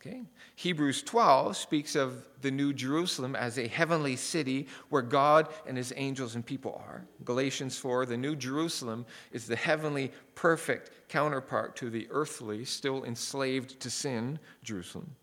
Okay? 0.00 0.24
Hebrews 0.58 1.02
12 1.02 1.54
speaks 1.54 1.94
of 1.94 2.26
the 2.40 2.50
New 2.50 2.72
Jerusalem 2.72 3.36
as 3.36 3.58
a 3.58 3.68
heavenly 3.68 4.16
city 4.16 4.68
where 4.88 5.02
God 5.02 5.48
and 5.66 5.76
his 5.76 5.92
angels 5.96 6.34
and 6.34 6.44
people 6.44 6.82
are. 6.86 7.04
Galatians 7.26 7.76
4, 7.78 8.06
the 8.06 8.16
New 8.16 8.34
Jerusalem 8.34 9.04
is 9.32 9.46
the 9.46 9.54
heavenly, 9.54 10.12
perfect 10.34 11.08
counterpart 11.10 11.76
to 11.76 11.90
the 11.90 12.08
earthly, 12.10 12.64
still 12.64 13.04
enslaved 13.04 13.78
to 13.80 13.90
sin, 13.90 14.38
Jerusalem. 14.62 15.14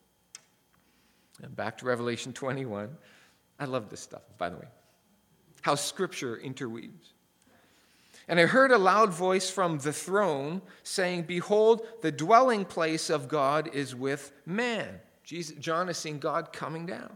And 1.41 1.56
back 1.56 1.80
to 1.80 1.86
Revelation 1.86 2.32
21. 2.32 2.96
I 3.60 3.65
love 3.65 3.89
this 3.89 4.02
stuff, 4.02 4.22
by 4.38 4.50
the 4.50 4.58
way. 4.58 4.67
How 5.62 5.74
scripture 5.74 6.38
interweaves. 6.38 7.13
And 8.28 8.39
I 8.39 8.46
heard 8.46 8.72
a 8.72 8.78
loud 8.78 9.12
voice 9.12 9.50
from 9.50 9.80
the 9.80 9.93
throne 9.93 10.62
saying, 10.84 11.24
Behold, 11.24 11.88
the 12.04 12.12
dwelling 12.12 12.65
place 12.65 13.10
of 13.10 13.28
God 13.28 13.74
is 13.74 13.96
with 13.96 14.32
man. 14.46 15.00
Jesus, 15.24 15.56
John 15.58 15.90
is 15.90 15.98
seeing 15.98 16.20
God 16.20 16.52
coming 16.54 16.86
down. 16.86 17.12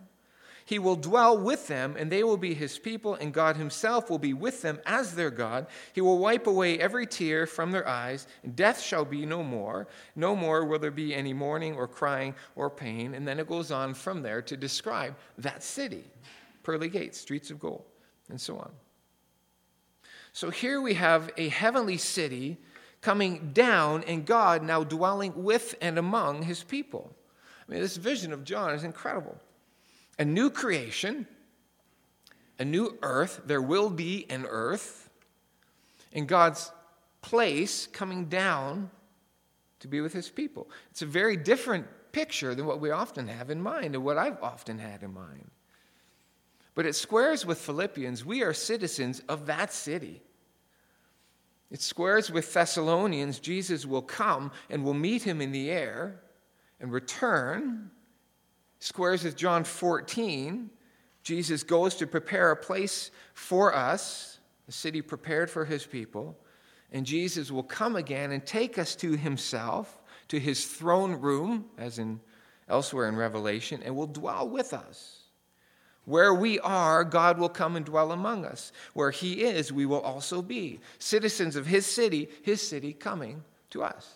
He 0.67 0.80
will 0.80 0.98
dwell 0.98 1.38
with 1.38 1.67
them, 1.67 1.96
and 1.98 2.12
they 2.12 2.24
will 2.24 2.36
be 2.36 2.54
his 2.54 2.78
people, 2.78 3.15
and 3.15 3.34
God 3.34 3.56
himself 3.56 4.10
will 4.10 4.20
be 4.20 4.34
with 4.34 4.62
them 4.62 4.80
as 4.86 5.15
their 5.15 5.32
God. 5.32 5.67
He 5.93 6.02
will 6.02 6.17
wipe 6.17 6.46
away 6.46 6.78
every 6.78 7.08
tear 7.08 7.48
from 7.48 7.72
their 7.72 7.88
eyes, 7.88 8.28
and 8.43 8.54
death 8.54 8.82
shall 8.82 9.06
be 9.06 9.26
no 9.26 9.43
more. 9.43 9.88
No 10.17 10.36
more 10.36 10.65
will 10.65 10.78
there 10.78 10.91
be 10.91 11.15
any 11.15 11.32
mourning 11.32 11.76
or 11.76 11.88
crying 11.88 12.36
or 12.58 12.70
pain. 12.70 13.13
And 13.13 13.26
then 13.26 13.39
it 13.39 13.48
goes 13.48 13.72
on 13.72 13.93
from 13.93 14.22
there 14.22 14.41
to 14.41 14.58
describe 14.58 15.15
that 15.38 15.63
city 15.63 16.04
pearly 16.63 16.89
gates, 16.89 17.17
streets 17.17 17.50
of 17.50 17.62
gold, 17.62 17.86
and 18.28 18.39
so 18.39 18.58
on. 18.58 18.72
So 20.34 20.50
here 20.50 20.82
we 20.82 20.96
have 20.96 21.32
a 21.38 21.48
heavenly 21.48 21.96
city 21.96 22.58
coming 23.00 23.52
down, 23.54 24.04
and 24.04 24.26
God 24.26 24.63
now 24.63 24.84
dwelling 24.84 25.46
with 25.46 25.76
and 25.80 25.98
among 25.98 26.43
his 26.43 26.62
people. 26.62 27.15
I 27.67 27.71
mean, 27.71 27.82
this 27.82 27.97
vision 27.97 28.32
of 28.32 28.43
John 28.43 28.73
is 28.73 28.84
incredible. 28.84 29.38
A 30.19 30.25
new 30.25 30.49
creation, 30.49 31.27
a 32.60 32.65
new 32.65 32.97
earth. 33.01 33.41
There 33.45 33.62
will 33.62 33.89
be 33.89 34.25
an 34.30 34.45
earth, 34.47 35.10
and 36.13 36.27
God's 36.27 36.71
place 37.21 37.88
coming 37.88 38.25
down 38.25 38.89
to 39.80 39.88
be 39.88 40.01
with 40.01 40.13
his 40.13 40.30
people. 40.30 40.69
It's 40.91 41.01
a 41.01 41.06
very 41.06 41.36
different 41.38 41.86
picture 42.12 42.56
than 42.56 42.65
what 42.65 42.80
we 42.80 42.89
often 42.89 43.27
have 43.27 43.49
in 43.49 43.62
mind 43.62 43.95
and 43.95 44.03
what 44.03 44.17
I've 44.17 44.41
often 44.41 44.80
had 44.80 45.03
in 45.03 45.13
mind. 45.13 45.51
But 46.73 46.86
it 46.86 46.95
squares 46.95 47.45
with 47.45 47.60
Philippians. 47.60 48.23
We 48.23 48.43
are 48.43 48.53
citizens 48.53 49.21
of 49.27 49.47
that 49.47 49.73
city. 49.73 50.21
It 51.69 51.82
squares 51.82 52.32
with 52.32 52.51
Thessalonians. 52.53 53.39
Jesus 53.39 53.86
will 53.86 54.01
come 54.01 54.51
and 54.69 54.84
we'll 54.84 54.93
meet 54.93 55.23
him 55.23 55.41
in 55.41 55.51
the 55.51 55.69
air 55.69 56.21
and 56.79 56.91
return. 56.91 57.91
Squares 58.79 59.23
with 59.23 59.35
John 59.35 59.63
14. 59.63 60.69
Jesus 61.23 61.63
goes 61.63 61.95
to 61.95 62.07
prepare 62.07 62.51
a 62.51 62.55
place 62.55 63.11
for 63.33 63.75
us, 63.75 64.39
a 64.67 64.71
city 64.71 65.01
prepared 65.01 65.49
for 65.49 65.65
his 65.65 65.85
people. 65.85 66.37
And 66.91 67.05
Jesus 67.05 67.51
will 67.51 67.63
come 67.63 67.95
again 67.95 68.31
and 68.31 68.45
take 68.45 68.77
us 68.77 68.95
to 68.97 69.11
himself, 69.17 70.01
to 70.29 70.39
his 70.39 70.65
throne 70.65 71.13
room, 71.13 71.65
as 71.77 71.99
in 71.99 72.21
elsewhere 72.69 73.09
in 73.09 73.15
Revelation, 73.15 73.81
and 73.83 73.95
will 73.95 74.07
dwell 74.07 74.47
with 74.47 74.73
us. 74.73 75.23
Where 76.05 76.33
we 76.33 76.57
are, 76.59 77.03
God 77.03 77.37
will 77.37 77.49
come 77.49 77.75
and 77.75 77.85
dwell 77.85 78.13
among 78.13 78.45
us. 78.45 78.71
Where 78.93 79.11
He 79.11 79.43
is, 79.43 79.73
we 79.73 79.85
will 79.85 79.99
also 79.99 80.41
be. 80.41 80.79
Citizens 80.99 81.57
of 81.57 81.65
His 81.65 81.85
city, 81.85 82.29
His 82.43 82.65
city 82.65 82.93
coming 82.93 83.43
to 83.71 83.83
us. 83.83 84.13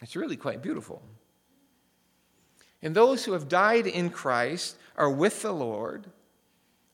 It's 0.00 0.14
really 0.14 0.36
quite 0.36 0.62
beautiful. 0.62 1.02
And 2.82 2.94
those 2.94 3.24
who 3.24 3.32
have 3.32 3.48
died 3.48 3.86
in 3.86 4.10
Christ 4.10 4.76
are 4.96 5.10
with 5.10 5.42
the 5.42 5.52
Lord, 5.52 6.06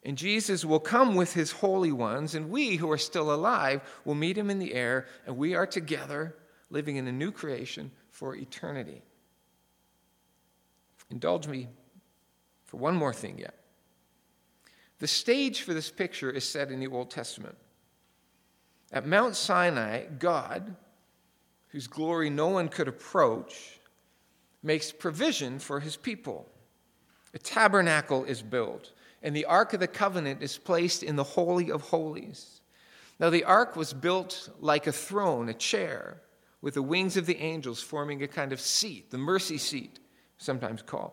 and 0.04 0.16
Jesus 0.16 0.64
will 0.64 0.80
come 0.80 1.16
with 1.16 1.34
His 1.34 1.50
holy 1.50 1.92
ones, 1.92 2.34
and 2.34 2.50
we 2.50 2.76
who 2.76 2.90
are 2.90 2.98
still 2.98 3.32
alive 3.32 3.82
will 4.04 4.14
meet 4.14 4.38
Him 4.38 4.50
in 4.50 4.58
the 4.58 4.74
air, 4.74 5.06
and 5.26 5.36
we 5.36 5.54
are 5.54 5.66
together 5.66 6.36
living 6.70 6.96
in 6.96 7.08
a 7.08 7.12
new 7.12 7.32
creation 7.32 7.90
for 8.10 8.36
eternity. 8.36 9.02
Indulge 11.10 11.48
me 11.48 11.68
for 12.64 12.76
one 12.76 12.94
more 12.94 13.14
thing 13.14 13.38
yet. 13.38 13.54
The 14.98 15.06
stage 15.06 15.62
for 15.62 15.74
this 15.74 15.90
picture 15.90 16.30
is 16.30 16.46
set 16.46 16.70
in 16.70 16.80
the 16.80 16.88
Old 16.88 17.10
Testament. 17.10 17.56
At 18.92 19.06
Mount 19.06 19.36
Sinai, 19.36 20.06
God, 20.18 20.74
whose 21.68 21.86
glory 21.86 22.30
no 22.30 22.48
one 22.48 22.68
could 22.68 22.88
approach, 22.88 23.77
makes 24.62 24.92
provision 24.92 25.58
for 25.58 25.80
his 25.80 25.96
people. 25.96 26.48
A 27.34 27.38
tabernacle 27.38 28.24
is 28.24 28.42
built, 28.42 28.92
and 29.22 29.34
the 29.34 29.44
Ark 29.44 29.72
of 29.74 29.80
the 29.80 29.86
Covenant 29.86 30.42
is 30.42 30.58
placed 30.58 31.02
in 31.02 31.16
the 31.16 31.24
Holy 31.24 31.70
of 31.70 31.82
Holies. 31.82 32.60
Now, 33.20 33.30
the 33.30 33.44
ark 33.44 33.74
was 33.74 33.92
built 33.92 34.48
like 34.60 34.86
a 34.86 34.92
throne, 34.92 35.48
a 35.48 35.54
chair, 35.54 36.22
with 36.60 36.74
the 36.74 36.82
wings 36.82 37.16
of 37.16 37.26
the 37.26 37.38
angels 37.38 37.82
forming 37.82 38.22
a 38.22 38.28
kind 38.28 38.52
of 38.52 38.60
seat, 38.60 39.10
the 39.10 39.18
mercy 39.18 39.58
seat, 39.58 39.98
sometimes 40.38 40.82
called. 40.82 41.12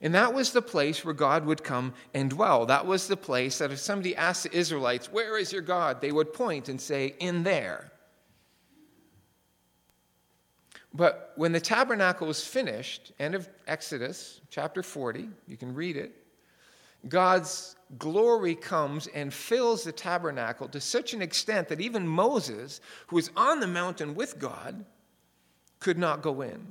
And 0.00 0.14
that 0.14 0.34
was 0.34 0.50
the 0.50 0.62
place 0.62 1.04
where 1.04 1.14
God 1.14 1.46
would 1.46 1.62
come 1.62 1.94
and 2.12 2.28
dwell. 2.28 2.66
That 2.66 2.86
was 2.86 3.06
the 3.06 3.16
place 3.16 3.58
that 3.58 3.70
if 3.70 3.78
somebody 3.78 4.16
asked 4.16 4.42
the 4.42 4.56
Israelites, 4.56 5.12
Where 5.12 5.38
is 5.38 5.52
your 5.52 5.62
God? 5.62 6.00
they 6.00 6.10
would 6.10 6.32
point 6.32 6.68
and 6.68 6.80
say, 6.80 7.14
In 7.20 7.44
there. 7.44 7.91
But 10.94 11.32
when 11.36 11.52
the 11.52 11.60
tabernacle 11.60 12.26
was 12.26 12.44
finished, 12.44 13.12
end 13.18 13.34
of 13.34 13.48
Exodus 13.66 14.40
chapter 14.50 14.82
40, 14.82 15.28
you 15.46 15.56
can 15.56 15.74
read 15.74 15.96
it, 15.96 16.14
God's 17.08 17.76
glory 17.98 18.54
comes 18.54 19.06
and 19.08 19.32
fills 19.32 19.84
the 19.84 19.92
tabernacle 19.92 20.68
to 20.68 20.80
such 20.80 21.14
an 21.14 21.22
extent 21.22 21.68
that 21.68 21.80
even 21.80 22.06
Moses, 22.06 22.80
who 23.08 23.16
was 23.16 23.30
on 23.36 23.60
the 23.60 23.66
mountain 23.66 24.14
with 24.14 24.38
God, 24.38 24.84
could 25.80 25.98
not 25.98 26.22
go 26.22 26.42
in. 26.42 26.66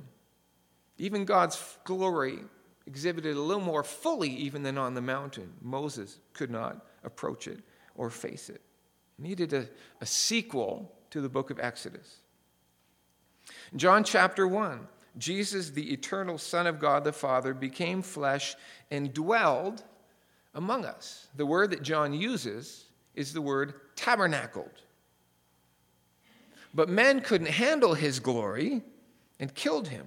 Even 0.98 1.24
God's 1.24 1.76
glory 1.84 2.38
exhibited 2.86 3.36
a 3.36 3.40
little 3.40 3.62
more 3.62 3.84
fully 3.84 4.30
even 4.30 4.62
than 4.62 4.78
on 4.78 4.94
the 4.94 5.02
mountain. 5.02 5.52
Moses 5.60 6.18
could 6.32 6.50
not 6.50 6.86
approach 7.04 7.46
it 7.46 7.60
or 7.94 8.08
face 8.08 8.48
it. 8.48 8.62
Needed 9.18 9.52
a, 9.52 9.68
a 10.00 10.06
sequel 10.06 10.90
to 11.10 11.20
the 11.20 11.28
book 11.28 11.50
of 11.50 11.60
Exodus. 11.60 12.21
John 13.76 14.04
chapter 14.04 14.46
1 14.46 14.88
Jesus, 15.18 15.70
the 15.70 15.92
eternal 15.92 16.38
Son 16.38 16.66
of 16.66 16.78
God 16.78 17.04
the 17.04 17.12
Father, 17.12 17.52
became 17.52 18.00
flesh 18.00 18.56
and 18.90 19.12
dwelled 19.12 19.84
among 20.54 20.84
us. 20.84 21.28
The 21.36 21.46
word 21.46 21.70
that 21.70 21.82
John 21.82 22.14
uses 22.14 22.86
is 23.14 23.32
the 23.32 23.42
word 23.42 23.74
tabernacled. 23.94 24.82
But 26.74 26.88
men 26.88 27.20
couldn't 27.20 27.48
handle 27.48 27.94
his 27.94 28.20
glory 28.20 28.82
and 29.38 29.54
killed 29.54 29.88
him. 29.88 30.06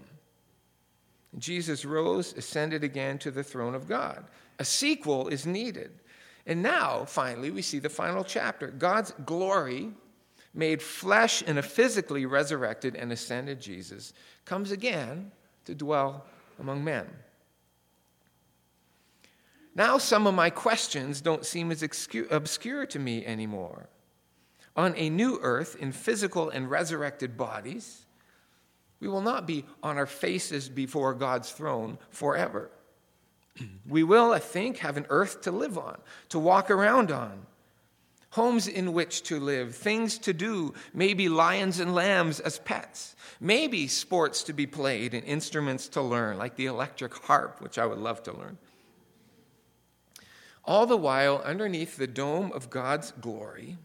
Jesus 1.38 1.86
rose, 1.86 2.34
ascended 2.34 2.84
again 2.84 3.18
to 3.20 3.30
the 3.30 3.44
throne 3.44 3.76
of 3.76 3.88
God. 3.88 4.26
A 4.58 4.66
sequel 4.66 5.28
is 5.28 5.46
needed. 5.46 5.92
And 6.48 6.64
now, 6.64 7.06
finally, 7.06 7.52
we 7.52 7.62
see 7.62 7.80
the 7.80 7.90
final 7.90 8.24
chapter. 8.24 8.68
God's 8.68 9.12
glory, 9.26 9.92
made 10.56 10.82
flesh 10.82 11.42
in 11.42 11.58
a 11.58 11.62
physically 11.62 12.26
resurrected 12.26 12.96
and 12.96 13.12
ascended 13.12 13.60
Jesus, 13.60 14.14
comes 14.46 14.72
again 14.72 15.32
to 15.66 15.76
dwell 15.76 16.26
among 16.60 16.84
men. 16.84 17.08
Now, 19.76 19.98
some 19.98 20.26
of 20.26 20.34
my 20.34 20.50
questions 20.50 21.20
don't 21.20 21.46
seem 21.46 21.70
as 21.70 21.84
obscure 21.84 22.86
to 22.86 23.00
me 23.00 23.26
anymore. 23.26 23.90
On 24.78 24.94
a 24.96 25.10
new 25.10 25.38
earth 25.42 25.76
in 25.80 25.92
physical 25.92 26.50
and 26.50 26.70
resurrected 26.70 27.38
bodies, 27.38 28.06
we 29.02 29.10
will 29.10 29.22
not 29.22 29.46
be 29.46 29.66
on 29.84 29.98
our 29.98 30.06
faces 30.06 30.70
before 30.70 31.14
God's 31.14 31.52
throne 31.52 31.98
forever. 32.10 32.72
We 33.88 34.04
will, 34.04 34.34
I 34.34 34.40
think, 34.40 34.80
have 34.80 34.98
an 34.98 35.06
earth 35.10 35.42
to 35.42 35.52
live 35.52 35.78
on, 35.78 35.98
to 36.30 36.40
walk 36.40 36.70
around 36.70 37.12
on, 37.12 37.46
homes 38.36 38.68
in 38.68 38.92
which 38.92 39.24
to 39.24 39.40
live, 39.40 39.74
things 39.74 40.18
to 40.18 40.34
do, 40.34 40.74
maybe 40.94 41.30
lions 41.30 41.80
and 41.80 41.96
lambs 41.96 42.42
as 42.42 42.60
pets, 42.60 43.16
maybe 43.40 43.88
sports 43.88 44.44
to 44.44 44.52
be 44.52 44.68
played 44.68 45.14
and 45.14 45.24
instruments 45.24 45.88
to 45.88 46.02
learn, 46.02 46.38
like 46.38 46.54
the 46.58 46.66
electric 46.66 47.14
harp, 47.14 47.62
which 47.62 47.78
I 47.78 47.86
would 47.86 47.98
love 47.98 48.22
to 48.24 48.38
learn. 48.38 48.58
All 50.66 50.86
the 50.86 50.98
while, 50.98 51.42
underneath 51.46 51.96
the 51.96 52.08
dome 52.08 52.52
of 52.52 52.70
God's 52.70 53.12
glory, 53.22 53.78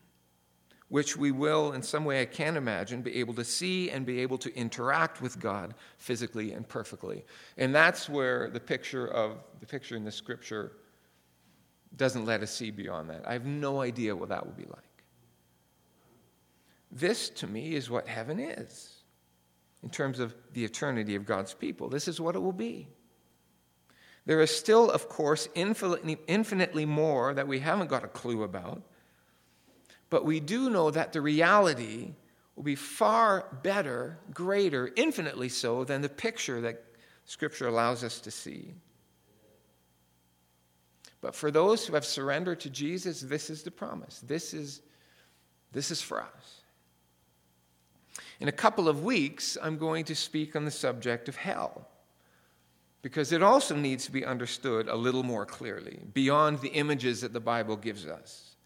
which 0.88 1.16
we 1.16 1.30
will, 1.30 1.72
in 1.72 1.82
some 1.82 2.04
way 2.04 2.20
I 2.20 2.24
can't 2.24 2.56
imagine, 2.56 3.02
be 3.02 3.20
able 3.20 3.34
to 3.34 3.44
see 3.44 3.88
and 3.88 4.04
be 4.04 4.18
able 4.18 4.38
to 4.38 4.52
interact 4.56 5.22
with 5.22 5.38
God 5.38 5.74
physically 5.96 6.50
and 6.50 6.68
perfectly. 6.68 7.24
And 7.56 7.72
that's 7.72 8.08
where 8.08 8.50
the 8.50 8.58
picture 8.58 9.06
of 9.06 9.36
the 9.60 9.66
picture 9.66 9.94
in 9.94 10.04
the 10.04 10.10
scripture 10.10 10.72
doesn't 11.96 12.24
let 12.24 12.42
us 12.42 12.50
see 12.50 12.70
beyond 12.70 13.10
that. 13.10 13.26
I 13.26 13.32
have 13.32 13.46
no 13.46 13.80
idea 13.80 14.14
what 14.14 14.28
that 14.28 14.44
will 14.46 14.52
be 14.52 14.64
like. 14.64 15.04
This, 16.92 17.30
to 17.30 17.46
me, 17.46 17.74
is 17.74 17.90
what 17.90 18.08
heaven 18.08 18.40
is 18.40 19.02
in 19.82 19.90
terms 19.90 20.18
of 20.18 20.34
the 20.52 20.64
eternity 20.64 21.14
of 21.14 21.24
God's 21.24 21.54
people. 21.54 21.88
This 21.88 22.08
is 22.08 22.20
what 22.20 22.34
it 22.34 22.40
will 22.40 22.52
be. 22.52 22.88
There 24.26 24.40
is 24.40 24.50
still, 24.50 24.90
of 24.90 25.08
course, 25.08 25.48
infinitely, 25.54 26.18
infinitely 26.26 26.86
more 26.86 27.34
that 27.34 27.48
we 27.48 27.60
haven't 27.60 27.88
got 27.88 28.04
a 28.04 28.08
clue 28.08 28.42
about. 28.42 28.82
But 30.10 30.24
we 30.24 30.40
do 30.40 30.70
know 30.70 30.90
that 30.90 31.12
the 31.12 31.20
reality 31.20 32.14
will 32.56 32.64
be 32.64 32.74
far 32.74 33.46
better, 33.62 34.18
greater, 34.34 34.90
infinitely 34.96 35.48
so 35.48 35.84
than 35.84 36.02
the 36.02 36.08
picture 36.08 36.60
that 36.60 36.84
Scripture 37.24 37.68
allows 37.68 38.04
us 38.04 38.20
to 38.20 38.30
see. 38.30 38.74
But 41.20 41.34
for 41.34 41.50
those 41.50 41.86
who 41.86 41.94
have 41.94 42.04
surrendered 42.04 42.60
to 42.60 42.70
Jesus, 42.70 43.20
this 43.20 43.50
is 43.50 43.62
the 43.62 43.70
promise. 43.70 44.20
This 44.26 44.54
is, 44.54 44.80
this 45.72 45.90
is 45.90 46.00
for 46.00 46.22
us. 46.22 46.60
In 48.40 48.48
a 48.48 48.52
couple 48.52 48.88
of 48.88 49.04
weeks, 49.04 49.58
I'm 49.62 49.76
going 49.76 50.06
to 50.06 50.14
speak 50.14 50.56
on 50.56 50.64
the 50.64 50.70
subject 50.70 51.28
of 51.28 51.36
hell 51.36 51.86
because 53.02 53.32
it 53.32 53.42
also 53.42 53.76
needs 53.76 54.06
to 54.06 54.12
be 54.12 54.24
understood 54.24 54.88
a 54.88 54.96
little 54.96 55.22
more 55.22 55.44
clearly 55.44 56.00
beyond 56.14 56.60
the 56.60 56.68
images 56.68 57.20
that 57.20 57.32
the 57.32 57.40
Bible 57.40 57.76
gives 57.76 58.06
us. 58.06 58.56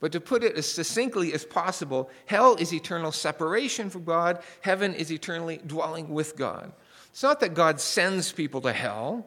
But 0.00 0.12
to 0.12 0.20
put 0.20 0.44
it 0.44 0.56
as 0.56 0.70
succinctly 0.70 1.32
as 1.32 1.46
possible, 1.46 2.10
hell 2.26 2.56
is 2.56 2.72
eternal 2.74 3.12
separation 3.12 3.88
from 3.88 4.04
God, 4.04 4.42
heaven 4.60 4.94
is 4.94 5.10
eternally 5.10 5.60
dwelling 5.66 6.10
with 6.10 6.36
God. 6.36 6.72
It's 7.10 7.22
not 7.22 7.40
that 7.40 7.54
God 7.54 7.80
sends 7.80 8.30
people 8.32 8.60
to 8.62 8.72
hell 8.72 9.26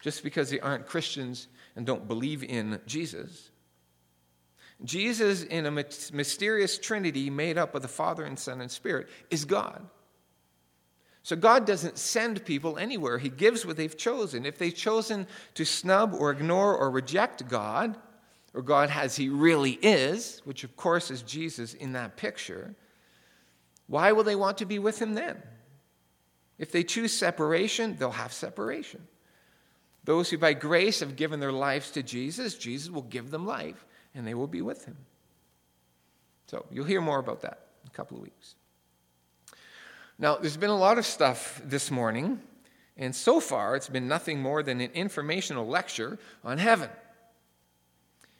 just 0.00 0.22
because 0.22 0.48
they 0.48 0.60
aren't 0.60 0.86
Christians 0.86 1.48
and 1.78 1.86
don't 1.86 2.08
believe 2.08 2.42
in 2.42 2.80
Jesus. 2.86 3.50
Jesus, 4.84 5.44
in 5.44 5.64
a 5.64 5.70
mysterious 5.70 6.76
trinity 6.76 7.30
made 7.30 7.56
up 7.56 7.74
of 7.76 7.82
the 7.82 7.88
Father 7.88 8.24
and 8.24 8.36
Son 8.36 8.60
and 8.60 8.70
Spirit, 8.70 9.08
is 9.30 9.44
God. 9.44 9.86
So 11.22 11.36
God 11.36 11.66
doesn't 11.66 11.96
send 11.96 12.44
people 12.44 12.78
anywhere. 12.78 13.16
He 13.16 13.28
gives 13.28 13.64
what 13.64 13.76
they've 13.76 13.96
chosen. 13.96 14.44
If 14.44 14.58
they've 14.58 14.74
chosen 14.74 15.28
to 15.54 15.64
snub 15.64 16.14
or 16.14 16.32
ignore 16.32 16.76
or 16.76 16.90
reject 16.90 17.48
God, 17.48 17.96
or 18.54 18.62
God 18.62 18.90
as 18.90 19.14
He 19.14 19.28
really 19.28 19.78
is, 19.80 20.42
which 20.44 20.64
of 20.64 20.74
course 20.76 21.12
is 21.12 21.22
Jesus 21.22 21.74
in 21.74 21.92
that 21.92 22.16
picture, 22.16 22.74
why 23.86 24.10
will 24.10 24.24
they 24.24 24.36
want 24.36 24.58
to 24.58 24.66
be 24.66 24.80
with 24.80 25.00
Him 25.00 25.14
then? 25.14 25.40
If 26.58 26.72
they 26.72 26.82
choose 26.82 27.12
separation, 27.12 27.96
they'll 27.98 28.10
have 28.10 28.32
separation. 28.32 29.06
Those 30.08 30.30
who 30.30 30.38
by 30.38 30.54
grace 30.54 31.00
have 31.00 31.16
given 31.16 31.38
their 31.38 31.52
lives 31.52 31.90
to 31.90 32.02
Jesus, 32.02 32.54
Jesus 32.54 32.88
will 32.88 33.02
give 33.02 33.30
them 33.30 33.44
life 33.44 33.84
and 34.14 34.26
they 34.26 34.32
will 34.32 34.46
be 34.46 34.62
with 34.62 34.86
Him. 34.86 34.96
So 36.46 36.64
you'll 36.72 36.86
hear 36.86 37.02
more 37.02 37.18
about 37.18 37.42
that 37.42 37.66
in 37.82 37.88
a 37.88 37.90
couple 37.90 38.16
of 38.16 38.22
weeks. 38.22 38.54
Now, 40.18 40.36
there's 40.36 40.56
been 40.56 40.70
a 40.70 40.78
lot 40.78 40.96
of 40.96 41.04
stuff 41.04 41.60
this 41.62 41.90
morning, 41.90 42.40
and 42.96 43.14
so 43.14 43.38
far 43.38 43.76
it's 43.76 43.90
been 43.90 44.08
nothing 44.08 44.40
more 44.40 44.62
than 44.62 44.80
an 44.80 44.92
informational 44.92 45.66
lecture 45.66 46.18
on 46.42 46.56
heaven. 46.56 46.88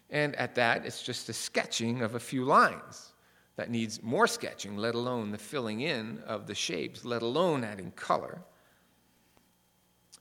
And 0.09 0.35
at 0.37 0.55
that, 0.55 0.87
it's 0.87 1.03
just 1.03 1.29
a 1.29 1.35
sketching 1.35 2.01
of 2.01 2.15
a 2.15 2.19
few 2.19 2.47
lines 2.47 3.13
that 3.57 3.69
needs 3.69 4.03
more 4.03 4.27
sketching, 4.27 4.79
let 4.79 4.95
alone 4.95 5.33
the 5.33 5.37
filling 5.37 5.83
in 5.83 6.23
of 6.27 6.47
the 6.47 6.55
shapes, 6.55 7.05
let 7.05 7.21
alone 7.21 7.63
adding 7.63 7.91
color. 7.91 8.39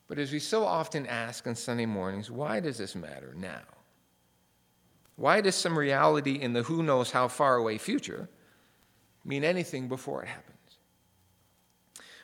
But 0.07 0.19
as 0.19 0.31
we 0.31 0.39
so 0.39 0.65
often 0.65 1.05
ask 1.05 1.45
on 1.47 1.55
Sunday 1.55 1.85
mornings, 1.85 2.31
why 2.31 2.59
does 2.59 2.77
this 2.77 2.95
matter 2.95 3.33
now? 3.35 3.61
Why 5.17 5.41
does 5.41 5.55
some 5.55 5.77
reality 5.77 6.35
in 6.35 6.53
the 6.53 6.63
who 6.63 6.83
knows 6.83 7.11
how 7.11 7.27
far 7.27 7.55
away 7.55 7.77
future 7.77 8.29
mean 9.25 9.43
anything 9.43 9.87
before 9.87 10.23
it 10.23 10.27
happens? 10.27 10.57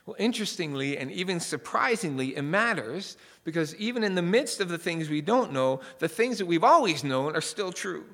Well, 0.05 0.15
interestingly 0.19 0.97
and 0.97 1.11
even 1.11 1.39
surprisingly, 1.39 2.35
it 2.35 2.41
matters 2.41 3.17
because 3.43 3.75
even 3.75 4.03
in 4.03 4.15
the 4.15 4.21
midst 4.21 4.59
of 4.59 4.69
the 4.69 4.77
things 4.77 5.09
we 5.09 5.21
don't 5.21 5.53
know, 5.53 5.79
the 5.99 6.09
things 6.09 6.37
that 6.37 6.45
we've 6.45 6.63
always 6.63 7.03
known 7.03 7.35
are 7.35 7.41
still 7.41 7.71
true 7.71 8.05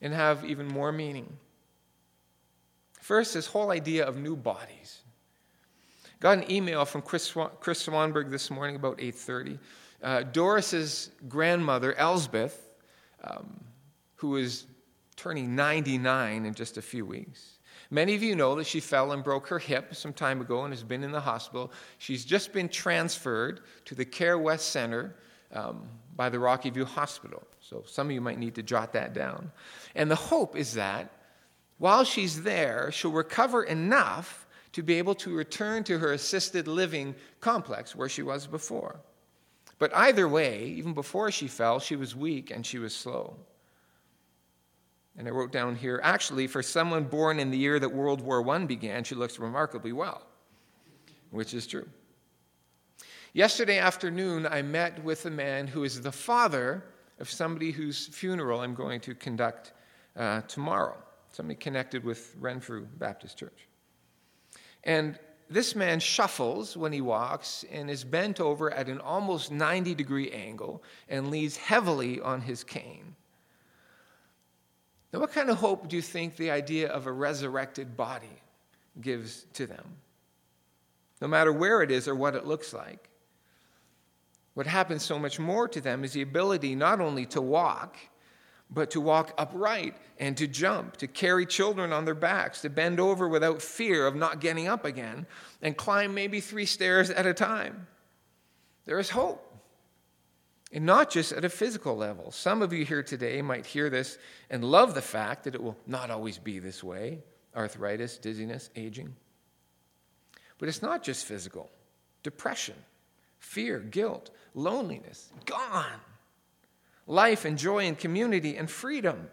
and 0.00 0.12
have 0.12 0.44
even 0.44 0.66
more 0.66 0.92
meaning. 0.92 1.38
First, 3.00 3.34
this 3.34 3.46
whole 3.46 3.70
idea 3.70 4.04
of 4.04 4.16
new 4.16 4.36
bodies. 4.36 4.99
Got 6.20 6.38
an 6.38 6.50
email 6.50 6.84
from 6.84 7.02
Chris, 7.02 7.34
Chris 7.60 7.86
Swanberg 7.86 8.30
this 8.30 8.50
morning 8.50 8.76
about 8.76 8.98
8:30. 8.98 9.58
Uh, 10.02 10.22
Doris's 10.22 11.10
grandmother, 11.28 11.94
Elsbeth, 11.94 12.58
um, 13.24 13.64
who 14.16 14.36
is 14.36 14.66
turning 15.16 15.54
99 15.54 16.46
in 16.46 16.54
just 16.54 16.78
a 16.78 16.82
few 16.82 17.04
weeks, 17.04 17.60
Many 17.92 18.14
of 18.14 18.22
you 18.22 18.36
know 18.36 18.54
that 18.54 18.66
she 18.66 18.78
fell 18.78 19.10
and 19.10 19.24
broke 19.24 19.48
her 19.48 19.58
hip 19.58 19.96
some 19.96 20.12
time 20.12 20.40
ago 20.40 20.62
and 20.62 20.72
has 20.72 20.84
been 20.84 21.02
in 21.02 21.10
the 21.10 21.20
hospital. 21.20 21.72
She's 21.98 22.24
just 22.24 22.52
been 22.52 22.68
transferred 22.68 23.62
to 23.86 23.96
the 23.96 24.04
Care 24.04 24.38
West 24.38 24.70
Center 24.70 25.16
um, 25.52 25.88
by 26.14 26.28
the 26.28 26.38
Rocky 26.38 26.70
View 26.70 26.84
Hospital. 26.84 27.42
So 27.58 27.82
some 27.86 28.06
of 28.06 28.12
you 28.12 28.20
might 28.20 28.38
need 28.38 28.54
to 28.54 28.62
jot 28.62 28.92
that 28.92 29.12
down. 29.12 29.50
And 29.96 30.08
the 30.08 30.16
hope 30.16 30.56
is 30.56 30.74
that 30.74 31.10
while 31.78 32.04
she's 32.04 32.44
there, 32.44 32.92
she'll 32.92 33.10
recover 33.10 33.64
enough 33.64 34.46
to 34.72 34.82
be 34.82 34.94
able 34.94 35.14
to 35.16 35.34
return 35.34 35.84
to 35.84 35.98
her 35.98 36.12
assisted 36.12 36.68
living 36.68 37.14
complex 37.40 37.96
where 37.96 38.08
she 38.08 38.22
was 38.22 38.46
before. 38.46 39.00
But 39.78 39.94
either 39.96 40.28
way, 40.28 40.64
even 40.64 40.92
before 40.92 41.30
she 41.30 41.48
fell, 41.48 41.80
she 41.80 41.96
was 41.96 42.14
weak 42.14 42.50
and 42.50 42.64
she 42.64 42.78
was 42.78 42.94
slow. 42.94 43.36
And 45.16 45.26
I 45.26 45.30
wrote 45.32 45.52
down 45.52 45.74
here 45.74 46.00
actually, 46.04 46.46
for 46.46 46.62
someone 46.62 47.04
born 47.04 47.40
in 47.40 47.50
the 47.50 47.58
year 47.58 47.78
that 47.80 47.88
World 47.88 48.20
War 48.20 48.48
I 48.48 48.64
began, 48.64 49.04
she 49.04 49.14
looks 49.14 49.38
remarkably 49.38 49.92
well, 49.92 50.22
which 51.30 51.54
is 51.54 51.66
true. 51.66 51.88
Yesterday 53.32 53.78
afternoon, 53.78 54.46
I 54.46 54.62
met 54.62 55.02
with 55.04 55.26
a 55.26 55.30
man 55.30 55.66
who 55.66 55.84
is 55.84 56.00
the 56.00 56.12
father 56.12 56.84
of 57.20 57.30
somebody 57.30 57.70
whose 57.70 58.08
funeral 58.08 58.60
I'm 58.60 58.74
going 58.74 59.00
to 59.02 59.14
conduct 59.14 59.72
uh, 60.16 60.40
tomorrow, 60.42 60.96
somebody 61.30 61.56
connected 61.56 62.04
with 62.04 62.34
Renfrew 62.40 62.86
Baptist 62.98 63.38
Church. 63.38 63.68
And 64.84 65.18
this 65.48 65.74
man 65.74 66.00
shuffles 66.00 66.76
when 66.76 66.92
he 66.92 67.00
walks 67.00 67.64
and 67.70 67.90
is 67.90 68.04
bent 68.04 68.40
over 68.40 68.72
at 68.72 68.88
an 68.88 69.00
almost 69.00 69.50
90 69.50 69.94
degree 69.94 70.30
angle 70.30 70.82
and 71.08 71.30
leans 71.30 71.56
heavily 71.56 72.20
on 72.20 72.40
his 72.40 72.62
cane. 72.62 73.16
Now, 75.12 75.18
what 75.18 75.32
kind 75.32 75.50
of 75.50 75.56
hope 75.56 75.88
do 75.88 75.96
you 75.96 76.02
think 76.02 76.36
the 76.36 76.52
idea 76.52 76.88
of 76.88 77.06
a 77.06 77.12
resurrected 77.12 77.96
body 77.96 78.42
gives 79.00 79.44
to 79.54 79.66
them? 79.66 79.96
No 81.20 81.26
matter 81.26 81.52
where 81.52 81.82
it 81.82 81.90
is 81.90 82.06
or 82.06 82.14
what 82.14 82.36
it 82.36 82.46
looks 82.46 82.72
like. 82.72 83.08
What 84.54 84.66
happens 84.66 85.02
so 85.02 85.18
much 85.18 85.38
more 85.38 85.68
to 85.68 85.80
them 85.80 86.04
is 86.04 86.12
the 86.12 86.22
ability 86.22 86.74
not 86.74 87.00
only 87.00 87.26
to 87.26 87.40
walk, 87.40 87.96
but 88.72 88.90
to 88.92 89.00
walk 89.00 89.34
upright 89.36 89.96
and 90.18 90.36
to 90.36 90.46
jump, 90.46 90.96
to 90.98 91.06
carry 91.06 91.46
children 91.46 91.92
on 91.92 92.04
their 92.04 92.14
backs, 92.14 92.60
to 92.62 92.70
bend 92.70 93.00
over 93.00 93.28
without 93.28 93.60
fear 93.60 94.06
of 94.06 94.14
not 94.14 94.40
getting 94.40 94.68
up 94.68 94.84
again, 94.84 95.26
and 95.62 95.76
climb 95.76 96.14
maybe 96.14 96.40
three 96.40 96.66
stairs 96.66 97.10
at 97.10 97.26
a 97.26 97.34
time. 97.34 97.86
There 98.84 98.98
is 98.98 99.10
hope. 99.10 99.46
And 100.72 100.86
not 100.86 101.10
just 101.10 101.32
at 101.32 101.44
a 101.44 101.48
physical 101.48 101.96
level. 101.96 102.30
Some 102.30 102.62
of 102.62 102.72
you 102.72 102.84
here 102.84 103.02
today 103.02 103.42
might 103.42 103.66
hear 103.66 103.90
this 103.90 104.18
and 104.50 104.64
love 104.64 104.94
the 104.94 105.02
fact 105.02 105.44
that 105.44 105.56
it 105.56 105.62
will 105.62 105.76
not 105.86 106.10
always 106.10 106.38
be 106.38 106.60
this 106.60 106.84
way 106.84 107.18
arthritis, 107.56 108.18
dizziness, 108.18 108.70
aging. 108.76 109.16
But 110.58 110.68
it's 110.68 110.82
not 110.82 111.02
just 111.02 111.24
physical 111.24 111.70
depression, 112.22 112.76
fear, 113.38 113.80
guilt, 113.80 114.30
loneliness, 114.54 115.32
gone. 115.46 115.86
Life 117.10 117.44
and 117.44 117.58
joy 117.58 117.86
and 117.86 117.98
community 117.98 118.56
and 118.56 118.70
freedom. 118.70 119.28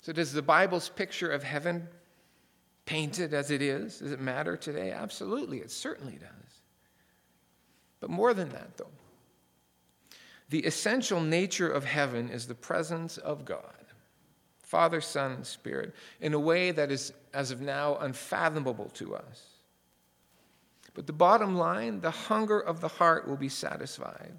So, 0.00 0.12
does 0.12 0.32
the 0.32 0.42
Bible's 0.42 0.88
picture 0.88 1.30
of 1.30 1.44
heaven, 1.44 1.86
painted 2.86 3.32
as 3.32 3.52
it 3.52 3.62
is, 3.62 4.00
does 4.00 4.10
it 4.10 4.18
matter 4.18 4.56
today? 4.56 4.90
Absolutely, 4.90 5.58
it 5.58 5.70
certainly 5.70 6.14
does. 6.14 6.62
But 8.00 8.10
more 8.10 8.34
than 8.34 8.48
that, 8.48 8.78
though, 8.78 8.90
the 10.48 10.64
essential 10.64 11.20
nature 11.20 11.70
of 11.70 11.84
heaven 11.84 12.30
is 12.30 12.48
the 12.48 12.56
presence 12.56 13.16
of 13.16 13.44
God, 13.44 13.84
Father, 14.64 15.00
Son, 15.00 15.30
and 15.30 15.46
Spirit, 15.46 15.94
in 16.20 16.34
a 16.34 16.40
way 16.40 16.72
that 16.72 16.90
is, 16.90 17.12
as 17.32 17.52
of 17.52 17.60
now, 17.60 17.96
unfathomable 17.98 18.88
to 18.94 19.14
us. 19.14 19.44
But 20.94 21.06
the 21.06 21.12
bottom 21.12 21.56
line 21.56 22.00
the 22.00 22.10
hunger 22.10 22.58
of 22.58 22.80
the 22.80 22.88
heart 22.88 23.28
will 23.28 23.36
be 23.36 23.48
satisfied. 23.48 24.32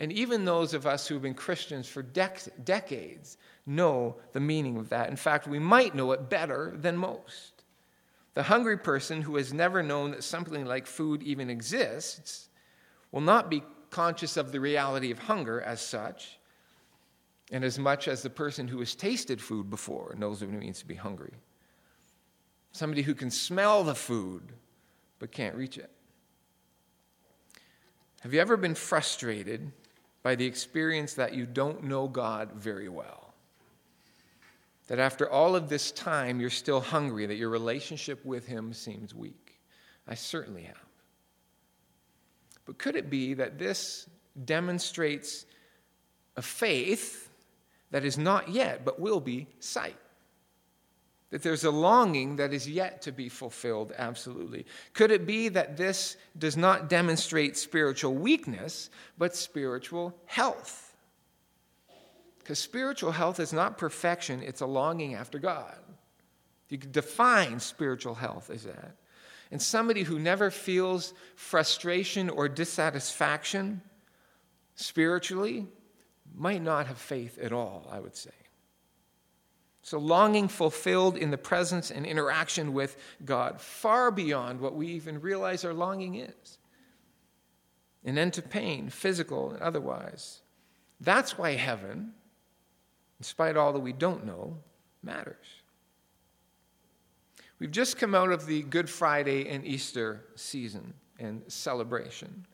And 0.00 0.10
even 0.12 0.46
those 0.46 0.72
of 0.72 0.86
us 0.86 1.06
who 1.06 1.14
have 1.14 1.22
been 1.22 1.34
Christians 1.34 1.86
for 1.86 2.02
dec- 2.02 2.64
decades 2.64 3.36
know 3.66 4.16
the 4.32 4.40
meaning 4.40 4.78
of 4.78 4.88
that. 4.88 5.10
In 5.10 5.16
fact, 5.16 5.46
we 5.46 5.58
might 5.58 5.94
know 5.94 6.12
it 6.12 6.30
better 6.30 6.72
than 6.74 6.96
most. 6.96 7.64
The 8.32 8.44
hungry 8.44 8.78
person 8.78 9.20
who 9.20 9.36
has 9.36 9.52
never 9.52 9.82
known 9.82 10.12
that 10.12 10.24
something 10.24 10.64
like 10.64 10.86
food 10.86 11.22
even 11.22 11.50
exists 11.50 12.48
will 13.12 13.20
not 13.20 13.50
be 13.50 13.62
conscious 13.90 14.38
of 14.38 14.52
the 14.52 14.60
reality 14.60 15.10
of 15.10 15.18
hunger 15.18 15.60
as 15.60 15.82
such, 15.82 16.38
and 17.52 17.62
as 17.62 17.78
much 17.78 18.08
as 18.08 18.22
the 18.22 18.30
person 18.30 18.68
who 18.68 18.78
has 18.78 18.94
tasted 18.94 19.38
food 19.40 19.68
before 19.68 20.14
knows 20.16 20.40
what 20.40 20.48
it 20.48 20.58
means 20.58 20.78
to 20.78 20.86
be 20.86 20.94
hungry. 20.94 21.34
Somebody 22.72 23.02
who 23.02 23.14
can 23.14 23.30
smell 23.30 23.84
the 23.84 23.94
food 23.94 24.44
but 25.18 25.30
can't 25.30 25.56
reach 25.56 25.76
it. 25.76 25.90
Have 28.20 28.32
you 28.32 28.40
ever 28.40 28.56
been 28.56 28.74
frustrated 28.74 29.72
by 30.22 30.34
the 30.34 30.46
experience 30.46 31.14
that 31.14 31.34
you 31.34 31.46
don't 31.46 31.84
know 31.84 32.08
God 32.08 32.52
very 32.52 32.88
well? 32.88 33.34
That 34.88 34.98
after 34.98 35.30
all 35.30 35.54
of 35.54 35.68
this 35.68 35.92
time, 35.92 36.40
you're 36.40 36.50
still 36.50 36.80
hungry, 36.80 37.26
that 37.26 37.36
your 37.36 37.48
relationship 37.48 38.24
with 38.24 38.46
Him 38.46 38.72
seems 38.72 39.14
weak? 39.14 39.60
I 40.08 40.14
certainly 40.14 40.62
have. 40.62 40.76
But 42.66 42.78
could 42.78 42.96
it 42.96 43.08
be 43.08 43.34
that 43.34 43.58
this 43.58 44.08
demonstrates 44.44 45.46
a 46.36 46.42
faith 46.42 47.30
that 47.90 48.04
is 48.04 48.18
not 48.18 48.48
yet, 48.48 48.84
but 48.84 49.00
will 49.00 49.20
be 49.20 49.46
sight? 49.60 49.96
That 51.30 51.42
there's 51.42 51.64
a 51.64 51.70
longing 51.70 52.36
that 52.36 52.52
is 52.52 52.68
yet 52.68 53.02
to 53.02 53.12
be 53.12 53.28
fulfilled, 53.28 53.92
absolutely. 53.96 54.66
Could 54.94 55.12
it 55.12 55.26
be 55.26 55.48
that 55.48 55.76
this 55.76 56.16
does 56.36 56.56
not 56.56 56.88
demonstrate 56.88 57.56
spiritual 57.56 58.14
weakness, 58.14 58.90
but 59.16 59.36
spiritual 59.36 60.16
health? 60.26 60.96
Because 62.40 62.58
spiritual 62.58 63.12
health 63.12 63.38
is 63.38 63.52
not 63.52 63.78
perfection, 63.78 64.42
it's 64.42 64.60
a 64.60 64.66
longing 64.66 65.14
after 65.14 65.38
God. 65.38 65.76
You 66.68 66.78
could 66.78 66.92
define 66.92 67.60
spiritual 67.60 68.14
health 68.14 68.50
as 68.50 68.64
that. 68.64 68.96
And 69.52 69.60
somebody 69.60 70.02
who 70.02 70.18
never 70.18 70.50
feels 70.50 71.14
frustration 71.36 72.30
or 72.30 72.48
dissatisfaction 72.48 73.82
spiritually 74.76 75.66
might 76.34 76.62
not 76.62 76.86
have 76.86 76.98
faith 76.98 77.38
at 77.38 77.52
all, 77.52 77.88
I 77.90 78.00
would 78.00 78.16
say. 78.16 78.30
So, 79.90 79.98
longing 79.98 80.46
fulfilled 80.46 81.16
in 81.16 81.32
the 81.32 81.36
presence 81.36 81.90
and 81.90 82.06
interaction 82.06 82.72
with 82.72 82.96
God, 83.24 83.60
far 83.60 84.12
beyond 84.12 84.60
what 84.60 84.76
we 84.76 84.86
even 84.86 85.20
realize 85.20 85.64
our 85.64 85.74
longing 85.74 86.14
is. 86.14 86.58
An 88.04 88.16
end 88.16 88.34
to 88.34 88.42
pain, 88.42 88.88
physical 88.88 89.50
and 89.50 89.60
otherwise. 89.60 90.42
That's 91.00 91.36
why 91.36 91.56
heaven, 91.56 92.12
in 93.18 93.24
spite 93.24 93.56
of 93.56 93.56
all 93.56 93.72
that 93.72 93.80
we 93.80 93.92
don't 93.92 94.24
know, 94.24 94.58
matters. 95.02 95.48
We've 97.58 97.72
just 97.72 97.98
come 97.98 98.14
out 98.14 98.30
of 98.30 98.46
the 98.46 98.62
Good 98.62 98.88
Friday 98.88 99.48
and 99.48 99.66
Easter 99.66 100.24
season 100.36 100.94
and 101.18 101.42
celebration. 101.48 102.46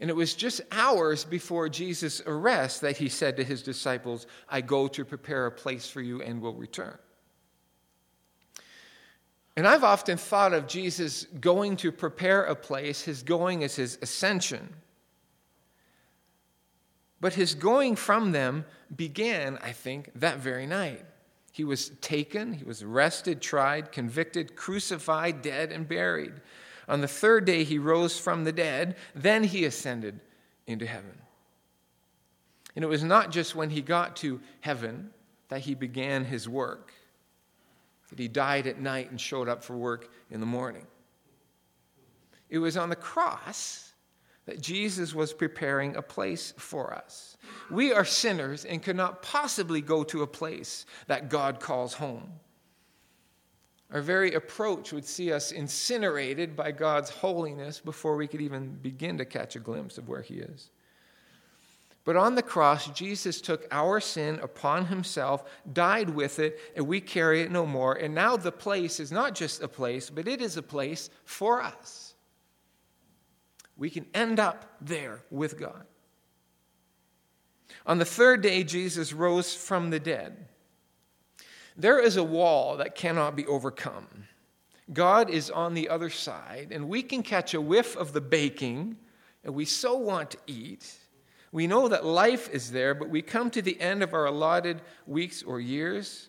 And 0.00 0.10
it 0.10 0.16
was 0.16 0.34
just 0.34 0.60
hours 0.70 1.24
before 1.24 1.68
Jesus' 1.68 2.22
arrest 2.24 2.82
that 2.82 2.96
he 2.96 3.08
said 3.08 3.36
to 3.36 3.44
his 3.44 3.62
disciples, 3.62 4.26
I 4.48 4.60
go 4.60 4.86
to 4.88 5.04
prepare 5.04 5.46
a 5.46 5.50
place 5.52 5.90
for 5.90 6.00
you 6.00 6.22
and 6.22 6.40
will 6.40 6.54
return. 6.54 6.96
And 9.56 9.66
I've 9.66 9.82
often 9.82 10.16
thought 10.16 10.52
of 10.52 10.68
Jesus 10.68 11.26
going 11.40 11.76
to 11.78 11.90
prepare 11.90 12.44
a 12.44 12.54
place, 12.54 13.02
his 13.02 13.24
going 13.24 13.62
is 13.62 13.74
his 13.74 13.98
ascension. 14.00 14.72
But 17.20 17.34
his 17.34 17.56
going 17.56 17.96
from 17.96 18.30
them 18.30 18.64
began, 18.94 19.58
I 19.60 19.72
think, 19.72 20.12
that 20.14 20.38
very 20.38 20.66
night. 20.66 21.04
He 21.50 21.64
was 21.64 21.88
taken, 22.00 22.52
he 22.52 22.62
was 22.62 22.84
arrested, 22.84 23.42
tried, 23.42 23.90
convicted, 23.90 24.54
crucified, 24.54 25.42
dead, 25.42 25.72
and 25.72 25.88
buried. 25.88 26.34
On 26.88 27.00
the 27.00 27.08
third 27.08 27.44
day, 27.44 27.64
he 27.64 27.78
rose 27.78 28.18
from 28.18 28.44
the 28.44 28.52
dead. 28.52 28.96
Then 29.14 29.44
he 29.44 29.64
ascended 29.64 30.20
into 30.66 30.86
heaven. 30.86 31.18
And 32.74 32.84
it 32.84 32.88
was 32.88 33.02
not 33.02 33.30
just 33.30 33.54
when 33.54 33.70
he 33.70 33.82
got 33.82 34.16
to 34.16 34.40
heaven 34.60 35.10
that 35.48 35.60
he 35.60 35.74
began 35.74 36.24
his 36.24 36.48
work, 36.48 36.92
that 38.10 38.18
he 38.18 38.28
died 38.28 38.66
at 38.66 38.80
night 38.80 39.10
and 39.10 39.20
showed 39.20 39.48
up 39.48 39.62
for 39.62 39.76
work 39.76 40.10
in 40.30 40.40
the 40.40 40.46
morning. 40.46 40.86
It 42.48 42.58
was 42.58 42.76
on 42.76 42.88
the 42.88 42.96
cross 42.96 43.92
that 44.46 44.62
Jesus 44.62 45.14
was 45.14 45.34
preparing 45.34 45.94
a 45.96 46.02
place 46.02 46.54
for 46.56 46.94
us. 46.94 47.36
We 47.70 47.92
are 47.92 48.04
sinners 48.04 48.64
and 48.64 48.82
could 48.82 48.96
not 48.96 49.22
possibly 49.22 49.82
go 49.82 50.04
to 50.04 50.22
a 50.22 50.26
place 50.26 50.86
that 51.06 51.28
God 51.28 51.60
calls 51.60 51.92
home. 51.92 52.32
Our 53.92 54.02
very 54.02 54.34
approach 54.34 54.92
would 54.92 55.06
see 55.06 55.32
us 55.32 55.50
incinerated 55.50 56.54
by 56.54 56.72
God's 56.72 57.10
holiness 57.10 57.80
before 57.80 58.16
we 58.16 58.26
could 58.26 58.42
even 58.42 58.74
begin 58.82 59.18
to 59.18 59.24
catch 59.24 59.56
a 59.56 59.60
glimpse 59.60 59.96
of 59.96 60.08
where 60.08 60.22
He 60.22 60.34
is. 60.34 60.70
But 62.04 62.16
on 62.16 62.34
the 62.34 62.42
cross, 62.42 62.88
Jesus 62.90 63.40
took 63.40 63.66
our 63.70 64.00
sin 64.00 64.40
upon 64.42 64.86
himself, 64.86 65.44
died 65.74 66.08
with 66.08 66.38
it, 66.38 66.58
and 66.74 66.86
we 66.86 67.02
carry 67.02 67.42
it 67.42 67.50
no 67.50 67.66
more. 67.66 67.94
And 67.94 68.14
now 68.14 68.34
the 68.36 68.52
place 68.52 68.98
is 68.98 69.12
not 69.12 69.34
just 69.34 69.62
a 69.62 69.68
place, 69.68 70.08
but 70.08 70.26
it 70.26 70.40
is 70.40 70.56
a 70.56 70.62
place 70.62 71.10
for 71.26 71.60
us 71.60 72.08
we 73.78 73.88
can 73.88 74.04
end 74.12 74.40
up 74.40 74.76
there 74.80 75.22
with 75.30 75.58
God. 75.58 75.86
On 77.86 77.98
the 77.98 78.04
third 78.04 78.42
day, 78.42 78.64
Jesus 78.64 79.12
rose 79.12 79.54
from 79.54 79.90
the 79.90 80.00
dead. 80.00 80.48
There 81.78 82.00
is 82.00 82.16
a 82.16 82.24
wall 82.24 82.78
that 82.78 82.96
cannot 82.96 83.36
be 83.36 83.46
overcome. 83.46 84.08
God 84.92 85.30
is 85.30 85.48
on 85.48 85.74
the 85.74 85.88
other 85.88 86.10
side, 86.10 86.72
and 86.72 86.88
we 86.88 87.02
can 87.02 87.22
catch 87.22 87.54
a 87.54 87.60
whiff 87.60 87.96
of 87.96 88.12
the 88.12 88.20
baking, 88.20 88.96
and 89.44 89.54
we 89.54 89.64
so 89.64 89.96
want 89.96 90.32
to 90.32 90.38
eat. 90.48 90.92
We 91.52 91.68
know 91.68 91.86
that 91.86 92.04
life 92.04 92.50
is 92.50 92.72
there, 92.72 92.94
but 92.94 93.10
we 93.10 93.22
come 93.22 93.50
to 93.50 93.62
the 93.62 93.80
end 93.80 94.02
of 94.02 94.12
our 94.12 94.26
allotted 94.26 94.82
weeks 95.06 95.44
or 95.44 95.60
years. 95.60 96.28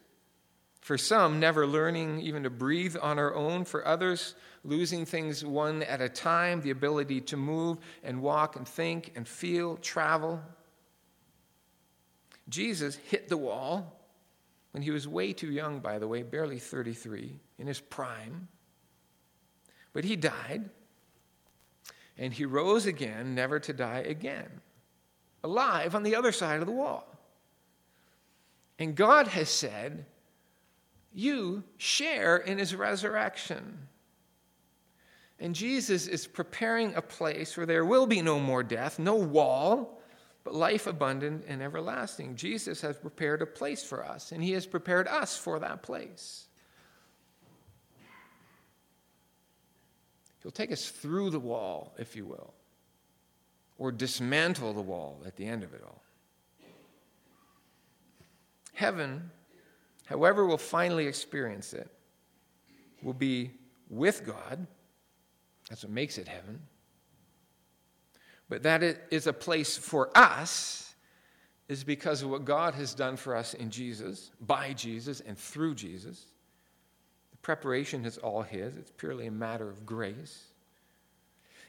For 0.82 1.00
some, 1.00 1.40
never 1.40 1.66
learning 1.66 2.22
even 2.22 2.44
to 2.44 2.52
breathe 2.52 2.96
on 3.02 3.18
our 3.18 3.34
own. 3.34 3.66
For 3.66 3.86
others, 3.88 4.36
losing 4.64 5.04
things 5.04 5.44
one 5.44 5.82
at 5.84 6.00
a 6.00 6.10
time, 6.10 6.62
the 6.62 6.70
ability 6.70 7.22
to 7.22 7.38
move 7.38 7.80
and 8.04 8.22
walk 8.22 8.56
and 8.56 8.68
think 8.68 9.14
and 9.16 9.28
feel, 9.28 9.78
travel. 9.78 10.42
Jesus 12.50 12.96
hit 12.96 13.30
the 13.30 13.38
wall 13.38 13.99
when 14.72 14.84
he 14.84 14.92
was 14.92 15.08
way 15.08 15.34
too 15.34 15.52
young, 15.52 15.80
by 15.80 16.00
the 16.00 16.08
way, 16.08 16.24
barely 16.24 16.60
33, 16.60 17.40
in 17.58 17.68
his 17.68 17.80
prime. 17.80 18.48
But 19.94 20.04
he 20.04 20.16
died, 20.16 20.70
and 22.18 22.34
he 22.34 22.46
rose 22.46 22.86
again, 22.86 23.34
never 23.34 23.60
to 23.60 23.74
die 23.74 24.00
again, 24.00 24.62
alive 25.44 25.96
on 25.96 26.04
the 26.04 26.16
other 26.16 26.32
side 26.32 26.60
of 26.60 26.68
the 26.68 26.74
wall. 26.74 27.08
And 28.78 28.96
God 28.96 29.28
has 29.28 29.50
said, 29.50 30.06
You 31.14 31.64
share 31.78 32.38
in 32.38 32.58
his 32.58 32.76
resurrection. 32.76 33.88
And 35.40 35.56
Jesus 35.56 36.08
is 36.08 36.28
preparing 36.28 36.94
a 36.96 37.02
place 37.02 37.56
where 37.56 37.66
there 37.66 37.86
will 37.86 38.06
be 38.06 38.22
no 38.22 38.40
more 38.40 38.62
death, 38.62 39.00
no 39.00 39.16
wall, 39.16 39.99
but 40.44 40.56
life 40.56 40.88
abundant 40.88 41.46
and 41.48 41.62
everlasting. 41.62 42.36
Jesus 42.36 42.82
has 42.82 42.98
prepared 42.98 43.42
a 43.42 43.46
place 43.46 43.84
for 43.84 44.04
us, 44.06 44.32
and 44.32 44.44
he 44.44 44.52
has 44.54 44.66
prepared 44.66 45.08
us 45.08 45.38
for 45.38 45.60
that 45.60 45.84
place. 45.84 46.48
He'll 50.42 50.52
take 50.52 50.72
us 50.72 50.90
through 50.90 51.32
the 51.32 51.40
wall, 51.40 51.94
if 51.98 52.16
you 52.16 52.26
will, 52.26 52.54
or 53.78 53.92
dismantle 53.92 54.74
the 54.74 54.82
wall 54.82 55.22
at 55.26 55.36
the 55.36 55.46
end 55.46 55.64
of 55.64 55.74
it 55.74 55.84
all. 55.86 56.02
Heaven, 58.74 59.30
however 60.06 60.46
we'll 60.46 60.58
finally 60.58 61.06
experience 61.06 61.74
it, 61.74 61.92
will 63.04 63.14
be 63.14 63.52
with 63.90 64.26
God. 64.26 64.66
That's 65.70 65.84
what 65.84 65.92
makes 65.92 66.18
it 66.18 66.28
heaven. 66.28 66.62
But 68.50 68.64
that 68.64 68.82
it 68.84 69.02
is 69.12 69.28
a 69.28 69.34
place 69.34 69.78
for 69.78 70.10
us 70.18 70.96
is 71.68 71.84
because 71.84 72.24
of 72.24 72.32
what 72.32 72.46
God 72.46 72.74
has 72.74 72.96
done 72.96 73.16
for 73.16 73.36
us 73.36 73.54
in 73.54 73.70
Jesus, 73.70 74.32
by 74.42 74.74
Jesus, 74.74 75.22
and 75.22 75.38
through 75.38 75.76
Jesus. 75.76 76.26
The 77.32 77.38
preparation 77.38 78.06
is 78.06 78.18
all 78.18 78.42
His, 78.42 78.76
it's 78.76 78.92
purely 78.98 79.28
a 79.28 79.32
matter 79.32 79.70
of 79.70 79.86
grace. 79.86 80.46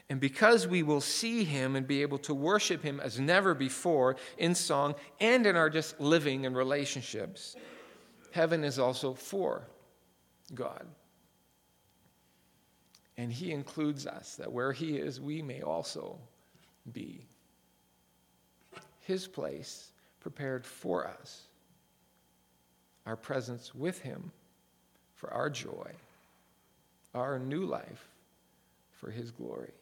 And 0.09 0.19
because 0.19 0.67
we 0.67 0.81
will 0.81 1.01
see 1.01 1.43
Him 1.43 1.75
and 1.75 1.87
be 1.87 2.01
able 2.01 2.17
to 2.19 2.33
worship 2.33 2.81
Him 2.81 2.99
as 2.99 3.19
never 3.19 3.53
before 3.53 4.17
in 4.39 4.55
song 4.55 4.95
and 5.19 5.45
in 5.45 5.55
our 5.55 5.69
just 5.69 6.01
living 6.01 6.47
and 6.47 6.57
relationships, 6.57 7.55
heaven 8.31 8.63
is 8.63 8.79
also 8.79 9.13
for 9.13 9.67
God. 10.55 10.85
And 13.17 13.31
He 13.31 13.51
includes 13.51 14.07
us, 14.07 14.35
that 14.37 14.51
where 14.51 14.73
He 14.73 14.97
is, 14.97 15.21
we 15.21 15.43
may 15.43 15.61
also 15.61 16.17
be. 16.91 17.25
His 19.01 19.27
place 19.27 19.91
prepared 20.19 20.65
for 20.65 21.07
us, 21.07 21.41
our 23.05 23.15
presence 23.15 23.73
with 23.73 23.99
Him 23.99 24.31
for 25.15 25.33
our 25.33 25.49
joy, 25.49 25.91
our 27.13 27.39
new 27.39 27.65
life 27.65 28.07
for 28.91 29.11
His 29.11 29.31
glory. 29.31 29.73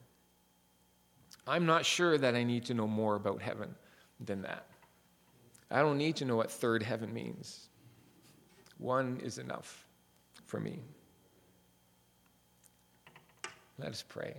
I'm 1.48 1.66
not 1.66 1.86
sure 1.86 2.18
that 2.18 2.36
I 2.36 2.44
need 2.44 2.66
to 2.66 2.74
know 2.74 2.88
more 2.88 3.16
about 3.16 3.42
heaven 3.42 3.74
than 4.20 4.42
that. 4.44 4.66
I 5.72 5.82
don't 5.82 5.98
need 5.98 6.16
to 6.18 6.26
know 6.26 6.36
what 6.36 6.52
third 6.52 6.82
heaven 6.84 7.14
means. 7.14 7.68
One 8.78 9.20
is 9.24 9.38
enough 9.38 9.86
for 10.46 10.60
me. 10.60 10.80
Let 13.78 13.90
us 13.90 14.04
pray. 14.08 14.36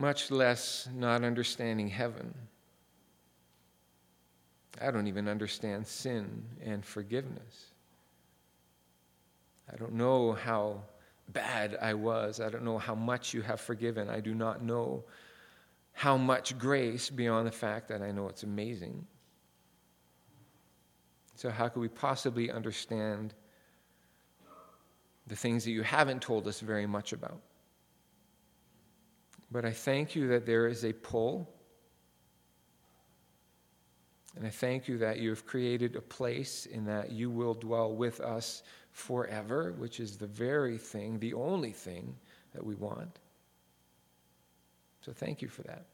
Much 0.00 0.30
less 0.30 0.88
not 0.94 1.24
understanding 1.24 1.88
heaven. 1.88 2.34
I 4.80 4.90
don't 4.90 5.06
even 5.06 5.28
understand 5.28 5.86
sin 5.86 6.42
and 6.64 6.84
forgiveness. 6.84 7.66
I 9.70 9.76
don't 9.76 9.92
know 9.92 10.32
how 10.32 10.82
bad 11.28 11.76
I 11.80 11.94
was. 11.94 12.40
I 12.40 12.48
don't 12.48 12.64
know 12.64 12.78
how 12.78 12.94
much 12.94 13.34
you 13.34 13.42
have 13.42 13.60
forgiven. 13.60 14.08
I 14.08 14.20
do 14.20 14.34
not 14.34 14.64
know 14.64 15.04
how 15.92 16.16
much 16.16 16.58
grace 16.58 17.10
beyond 17.10 17.46
the 17.46 17.52
fact 17.52 17.88
that 17.88 18.00
I 18.00 18.10
know 18.10 18.26
it's 18.28 18.42
amazing. 18.42 19.06
So, 21.34 21.50
how 21.50 21.68
could 21.68 21.80
we 21.80 21.88
possibly 21.88 22.50
understand 22.50 23.34
the 25.26 25.36
things 25.36 25.64
that 25.64 25.72
you 25.72 25.82
haven't 25.82 26.22
told 26.22 26.48
us 26.48 26.60
very 26.60 26.86
much 26.86 27.12
about? 27.12 27.40
But 29.50 29.64
I 29.64 29.72
thank 29.72 30.14
you 30.14 30.28
that 30.28 30.46
there 30.46 30.66
is 30.68 30.84
a 30.84 30.92
pull. 30.92 31.48
And 34.36 34.46
I 34.46 34.50
thank 34.50 34.86
you 34.86 34.98
that 34.98 35.18
you 35.18 35.30
have 35.30 35.44
created 35.44 35.96
a 35.96 36.00
place 36.00 36.66
in 36.66 36.84
that 36.84 37.10
you 37.10 37.30
will 37.30 37.54
dwell 37.54 37.92
with 37.92 38.20
us 38.20 38.62
forever, 38.92 39.72
which 39.76 39.98
is 39.98 40.16
the 40.16 40.26
very 40.26 40.78
thing, 40.78 41.18
the 41.18 41.34
only 41.34 41.72
thing 41.72 42.14
that 42.52 42.64
we 42.64 42.76
want. 42.76 43.18
So 45.00 45.12
thank 45.12 45.42
you 45.42 45.48
for 45.48 45.62
that. 45.62 45.86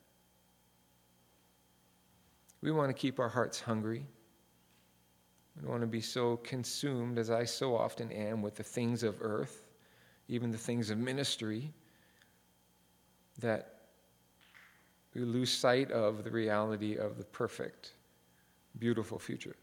We 2.60 2.72
want 2.72 2.90
to 2.90 2.94
keep 2.94 3.20
our 3.20 3.28
hearts 3.28 3.60
hungry. 3.60 4.04
We 5.54 5.62
don't 5.62 5.70
want 5.70 5.82
to 5.82 5.86
be 5.86 6.00
so 6.02 6.36
consumed, 6.38 7.18
as 7.18 7.30
I 7.30 7.44
so 7.44 7.74
often 7.74 8.12
am, 8.12 8.42
with 8.42 8.56
the 8.56 8.62
things 8.62 9.02
of 9.02 9.16
earth, 9.20 9.64
even 10.28 10.50
the 10.50 10.58
things 10.58 10.90
of 10.90 10.98
ministry 10.98 11.72
that 13.40 13.74
we 15.14 15.22
lose 15.22 15.50
sight 15.50 15.90
of 15.90 16.24
the 16.24 16.30
reality 16.30 16.96
of 16.96 17.16
the 17.18 17.24
perfect, 17.24 17.92
beautiful 18.78 19.18
future. 19.18 19.56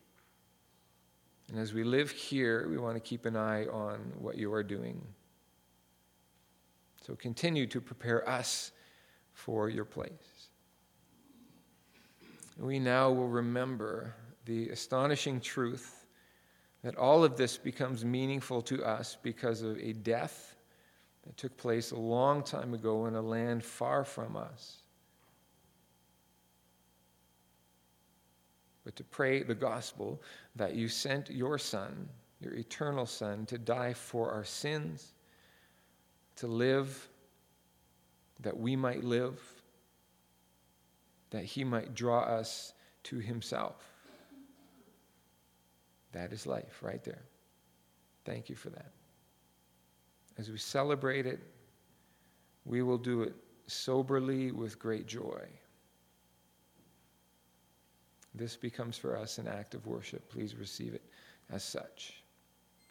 And 1.50 1.60
as 1.60 1.74
we 1.74 1.84
live 1.84 2.10
here, 2.10 2.68
we 2.70 2.78
want 2.78 2.96
to 2.96 3.00
keep 3.00 3.26
an 3.26 3.36
eye 3.36 3.66
on 3.68 4.00
what 4.18 4.38
you 4.38 4.52
are 4.54 4.64
doing. 4.64 5.02
So 7.06 7.16
continue 7.16 7.68
to 7.68 7.82
prepare 7.82 8.28
us 8.28 8.72
for 9.34 9.70
your 9.70 9.86
place. 9.86 10.50
We 12.58 12.80
now 12.80 13.12
will 13.12 13.28
remember 13.28 14.16
the 14.46 14.70
astonishing 14.70 15.42
truth 15.42 16.06
that 16.84 16.96
all 16.96 17.24
of 17.24 17.38
this 17.38 17.58
becomes 17.58 18.06
meaningful 18.06 18.62
to 18.64 18.84
us 18.84 19.18
because 19.22 19.62
of 19.62 19.78
a 19.80 19.94
death 19.94 20.53
that 21.26 21.38
took 21.38 21.56
place 21.58 21.92
a 21.92 21.98
long 21.98 22.44
time 22.44 22.74
ago 22.74 23.06
in 23.06 23.16
a 23.16 23.22
land 23.22 23.64
far 23.64 24.04
from 24.04 24.36
us. 24.36 24.78
But 28.84 28.96
to 28.98 29.04
pray 29.04 29.44
the 29.44 29.56
gospel 29.56 30.22
that 30.56 30.76
you 30.76 30.90
sent 30.90 31.30
your 31.30 31.58
Son, 31.58 32.10
your 32.42 32.54
eternal 32.54 33.06
Son, 33.06 33.46
to 33.46 33.58
die 33.58 33.94
for 33.94 34.32
our 34.32 34.44
sins, 34.44 35.14
to 36.36 36.48
live 36.48 37.08
that 38.42 38.58
we 38.58 38.76
might 38.76 39.06
live, 39.06 39.40
that 41.30 41.46
He 41.46 41.64
might 41.64 41.96
draw 41.96 42.22
us 42.22 42.74
to 43.04 43.20
Himself. 43.20 43.82
That 46.12 46.34
is 46.34 46.46
life 46.46 46.80
right 46.82 47.04
there. 47.04 47.24
Thank 48.26 48.50
you 48.50 48.56
for 48.56 48.70
that 48.72 48.92
as 50.38 50.50
we 50.50 50.58
celebrate 50.58 51.26
it, 51.26 51.40
we 52.66 52.82
will 52.82 52.98
do 52.98 53.22
it 53.22 53.34
soberly 53.68 54.52
with 54.52 54.80
great 54.80 55.08
joy. 55.08 55.48
This 58.36 58.56
becomes 58.56 58.98
for 58.98 59.16
us 59.18 59.38
an 59.38 59.48
act 59.48 59.76
of 59.76 59.86
worship. 59.86 60.28
Please 60.30 60.56
receive 60.56 60.94
it 60.94 61.04
as 61.52 61.64
such 61.64 62.24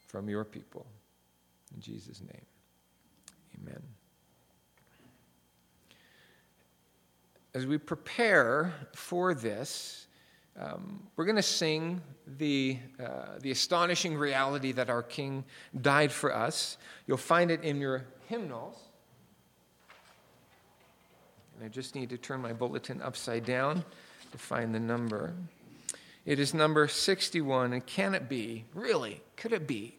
from 0.07 0.29
your 0.29 0.45
people. 0.45 0.87
In 1.75 1.81
Jesus' 1.81 2.21
name, 2.21 2.47
amen. 3.61 3.83
As 7.55 7.67
we 7.67 7.77
prepare 7.77 8.73
for 8.95 9.35
this, 9.35 10.07
um, 10.59 11.03
we're 11.17 11.25
going 11.25 11.37
to 11.37 11.43
sing 11.43 12.01
the, 12.39 12.79
uh, 13.03 13.39
the 13.41 13.51
astonishing 13.51 14.17
reality 14.17 14.73
that 14.73 14.91
our 14.91 15.03
King 15.03 15.45
died 15.81 16.13
for 16.13 16.35
us. 16.35 16.77
You'll 17.07 17.17
find 17.17 17.51
it 17.51 17.63
in 17.63 17.81
your 17.81 18.05
hymnals. 18.29 18.77
And 21.57 21.65
I 21.65 21.69
just 21.69 21.95
need 21.95 22.11
to 22.11 22.19
turn 22.19 22.41
my 22.41 22.53
bulletin 22.53 23.01
upside 23.01 23.45
down 23.45 23.85
to 24.33 24.39
find 24.39 24.75
the 24.75 24.81
number. 24.81 25.33
It 26.25 26.39
is 26.39 26.55
number 26.55 26.87
61. 26.87 27.73
And 27.73 27.85
can 27.85 28.15
it 28.15 28.29
be, 28.29 28.65
really, 28.75 29.23
could 29.37 29.53
it 29.53 29.67
be, 29.67 29.97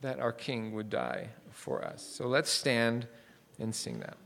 that 0.00 0.18
our 0.18 0.32
King 0.32 0.72
would 0.72 0.90
die 0.90 1.28
for 1.50 1.84
us? 1.84 2.02
So 2.02 2.26
let's 2.26 2.50
stand 2.50 3.06
and 3.58 3.74
sing 3.74 4.00
that. 4.00 4.16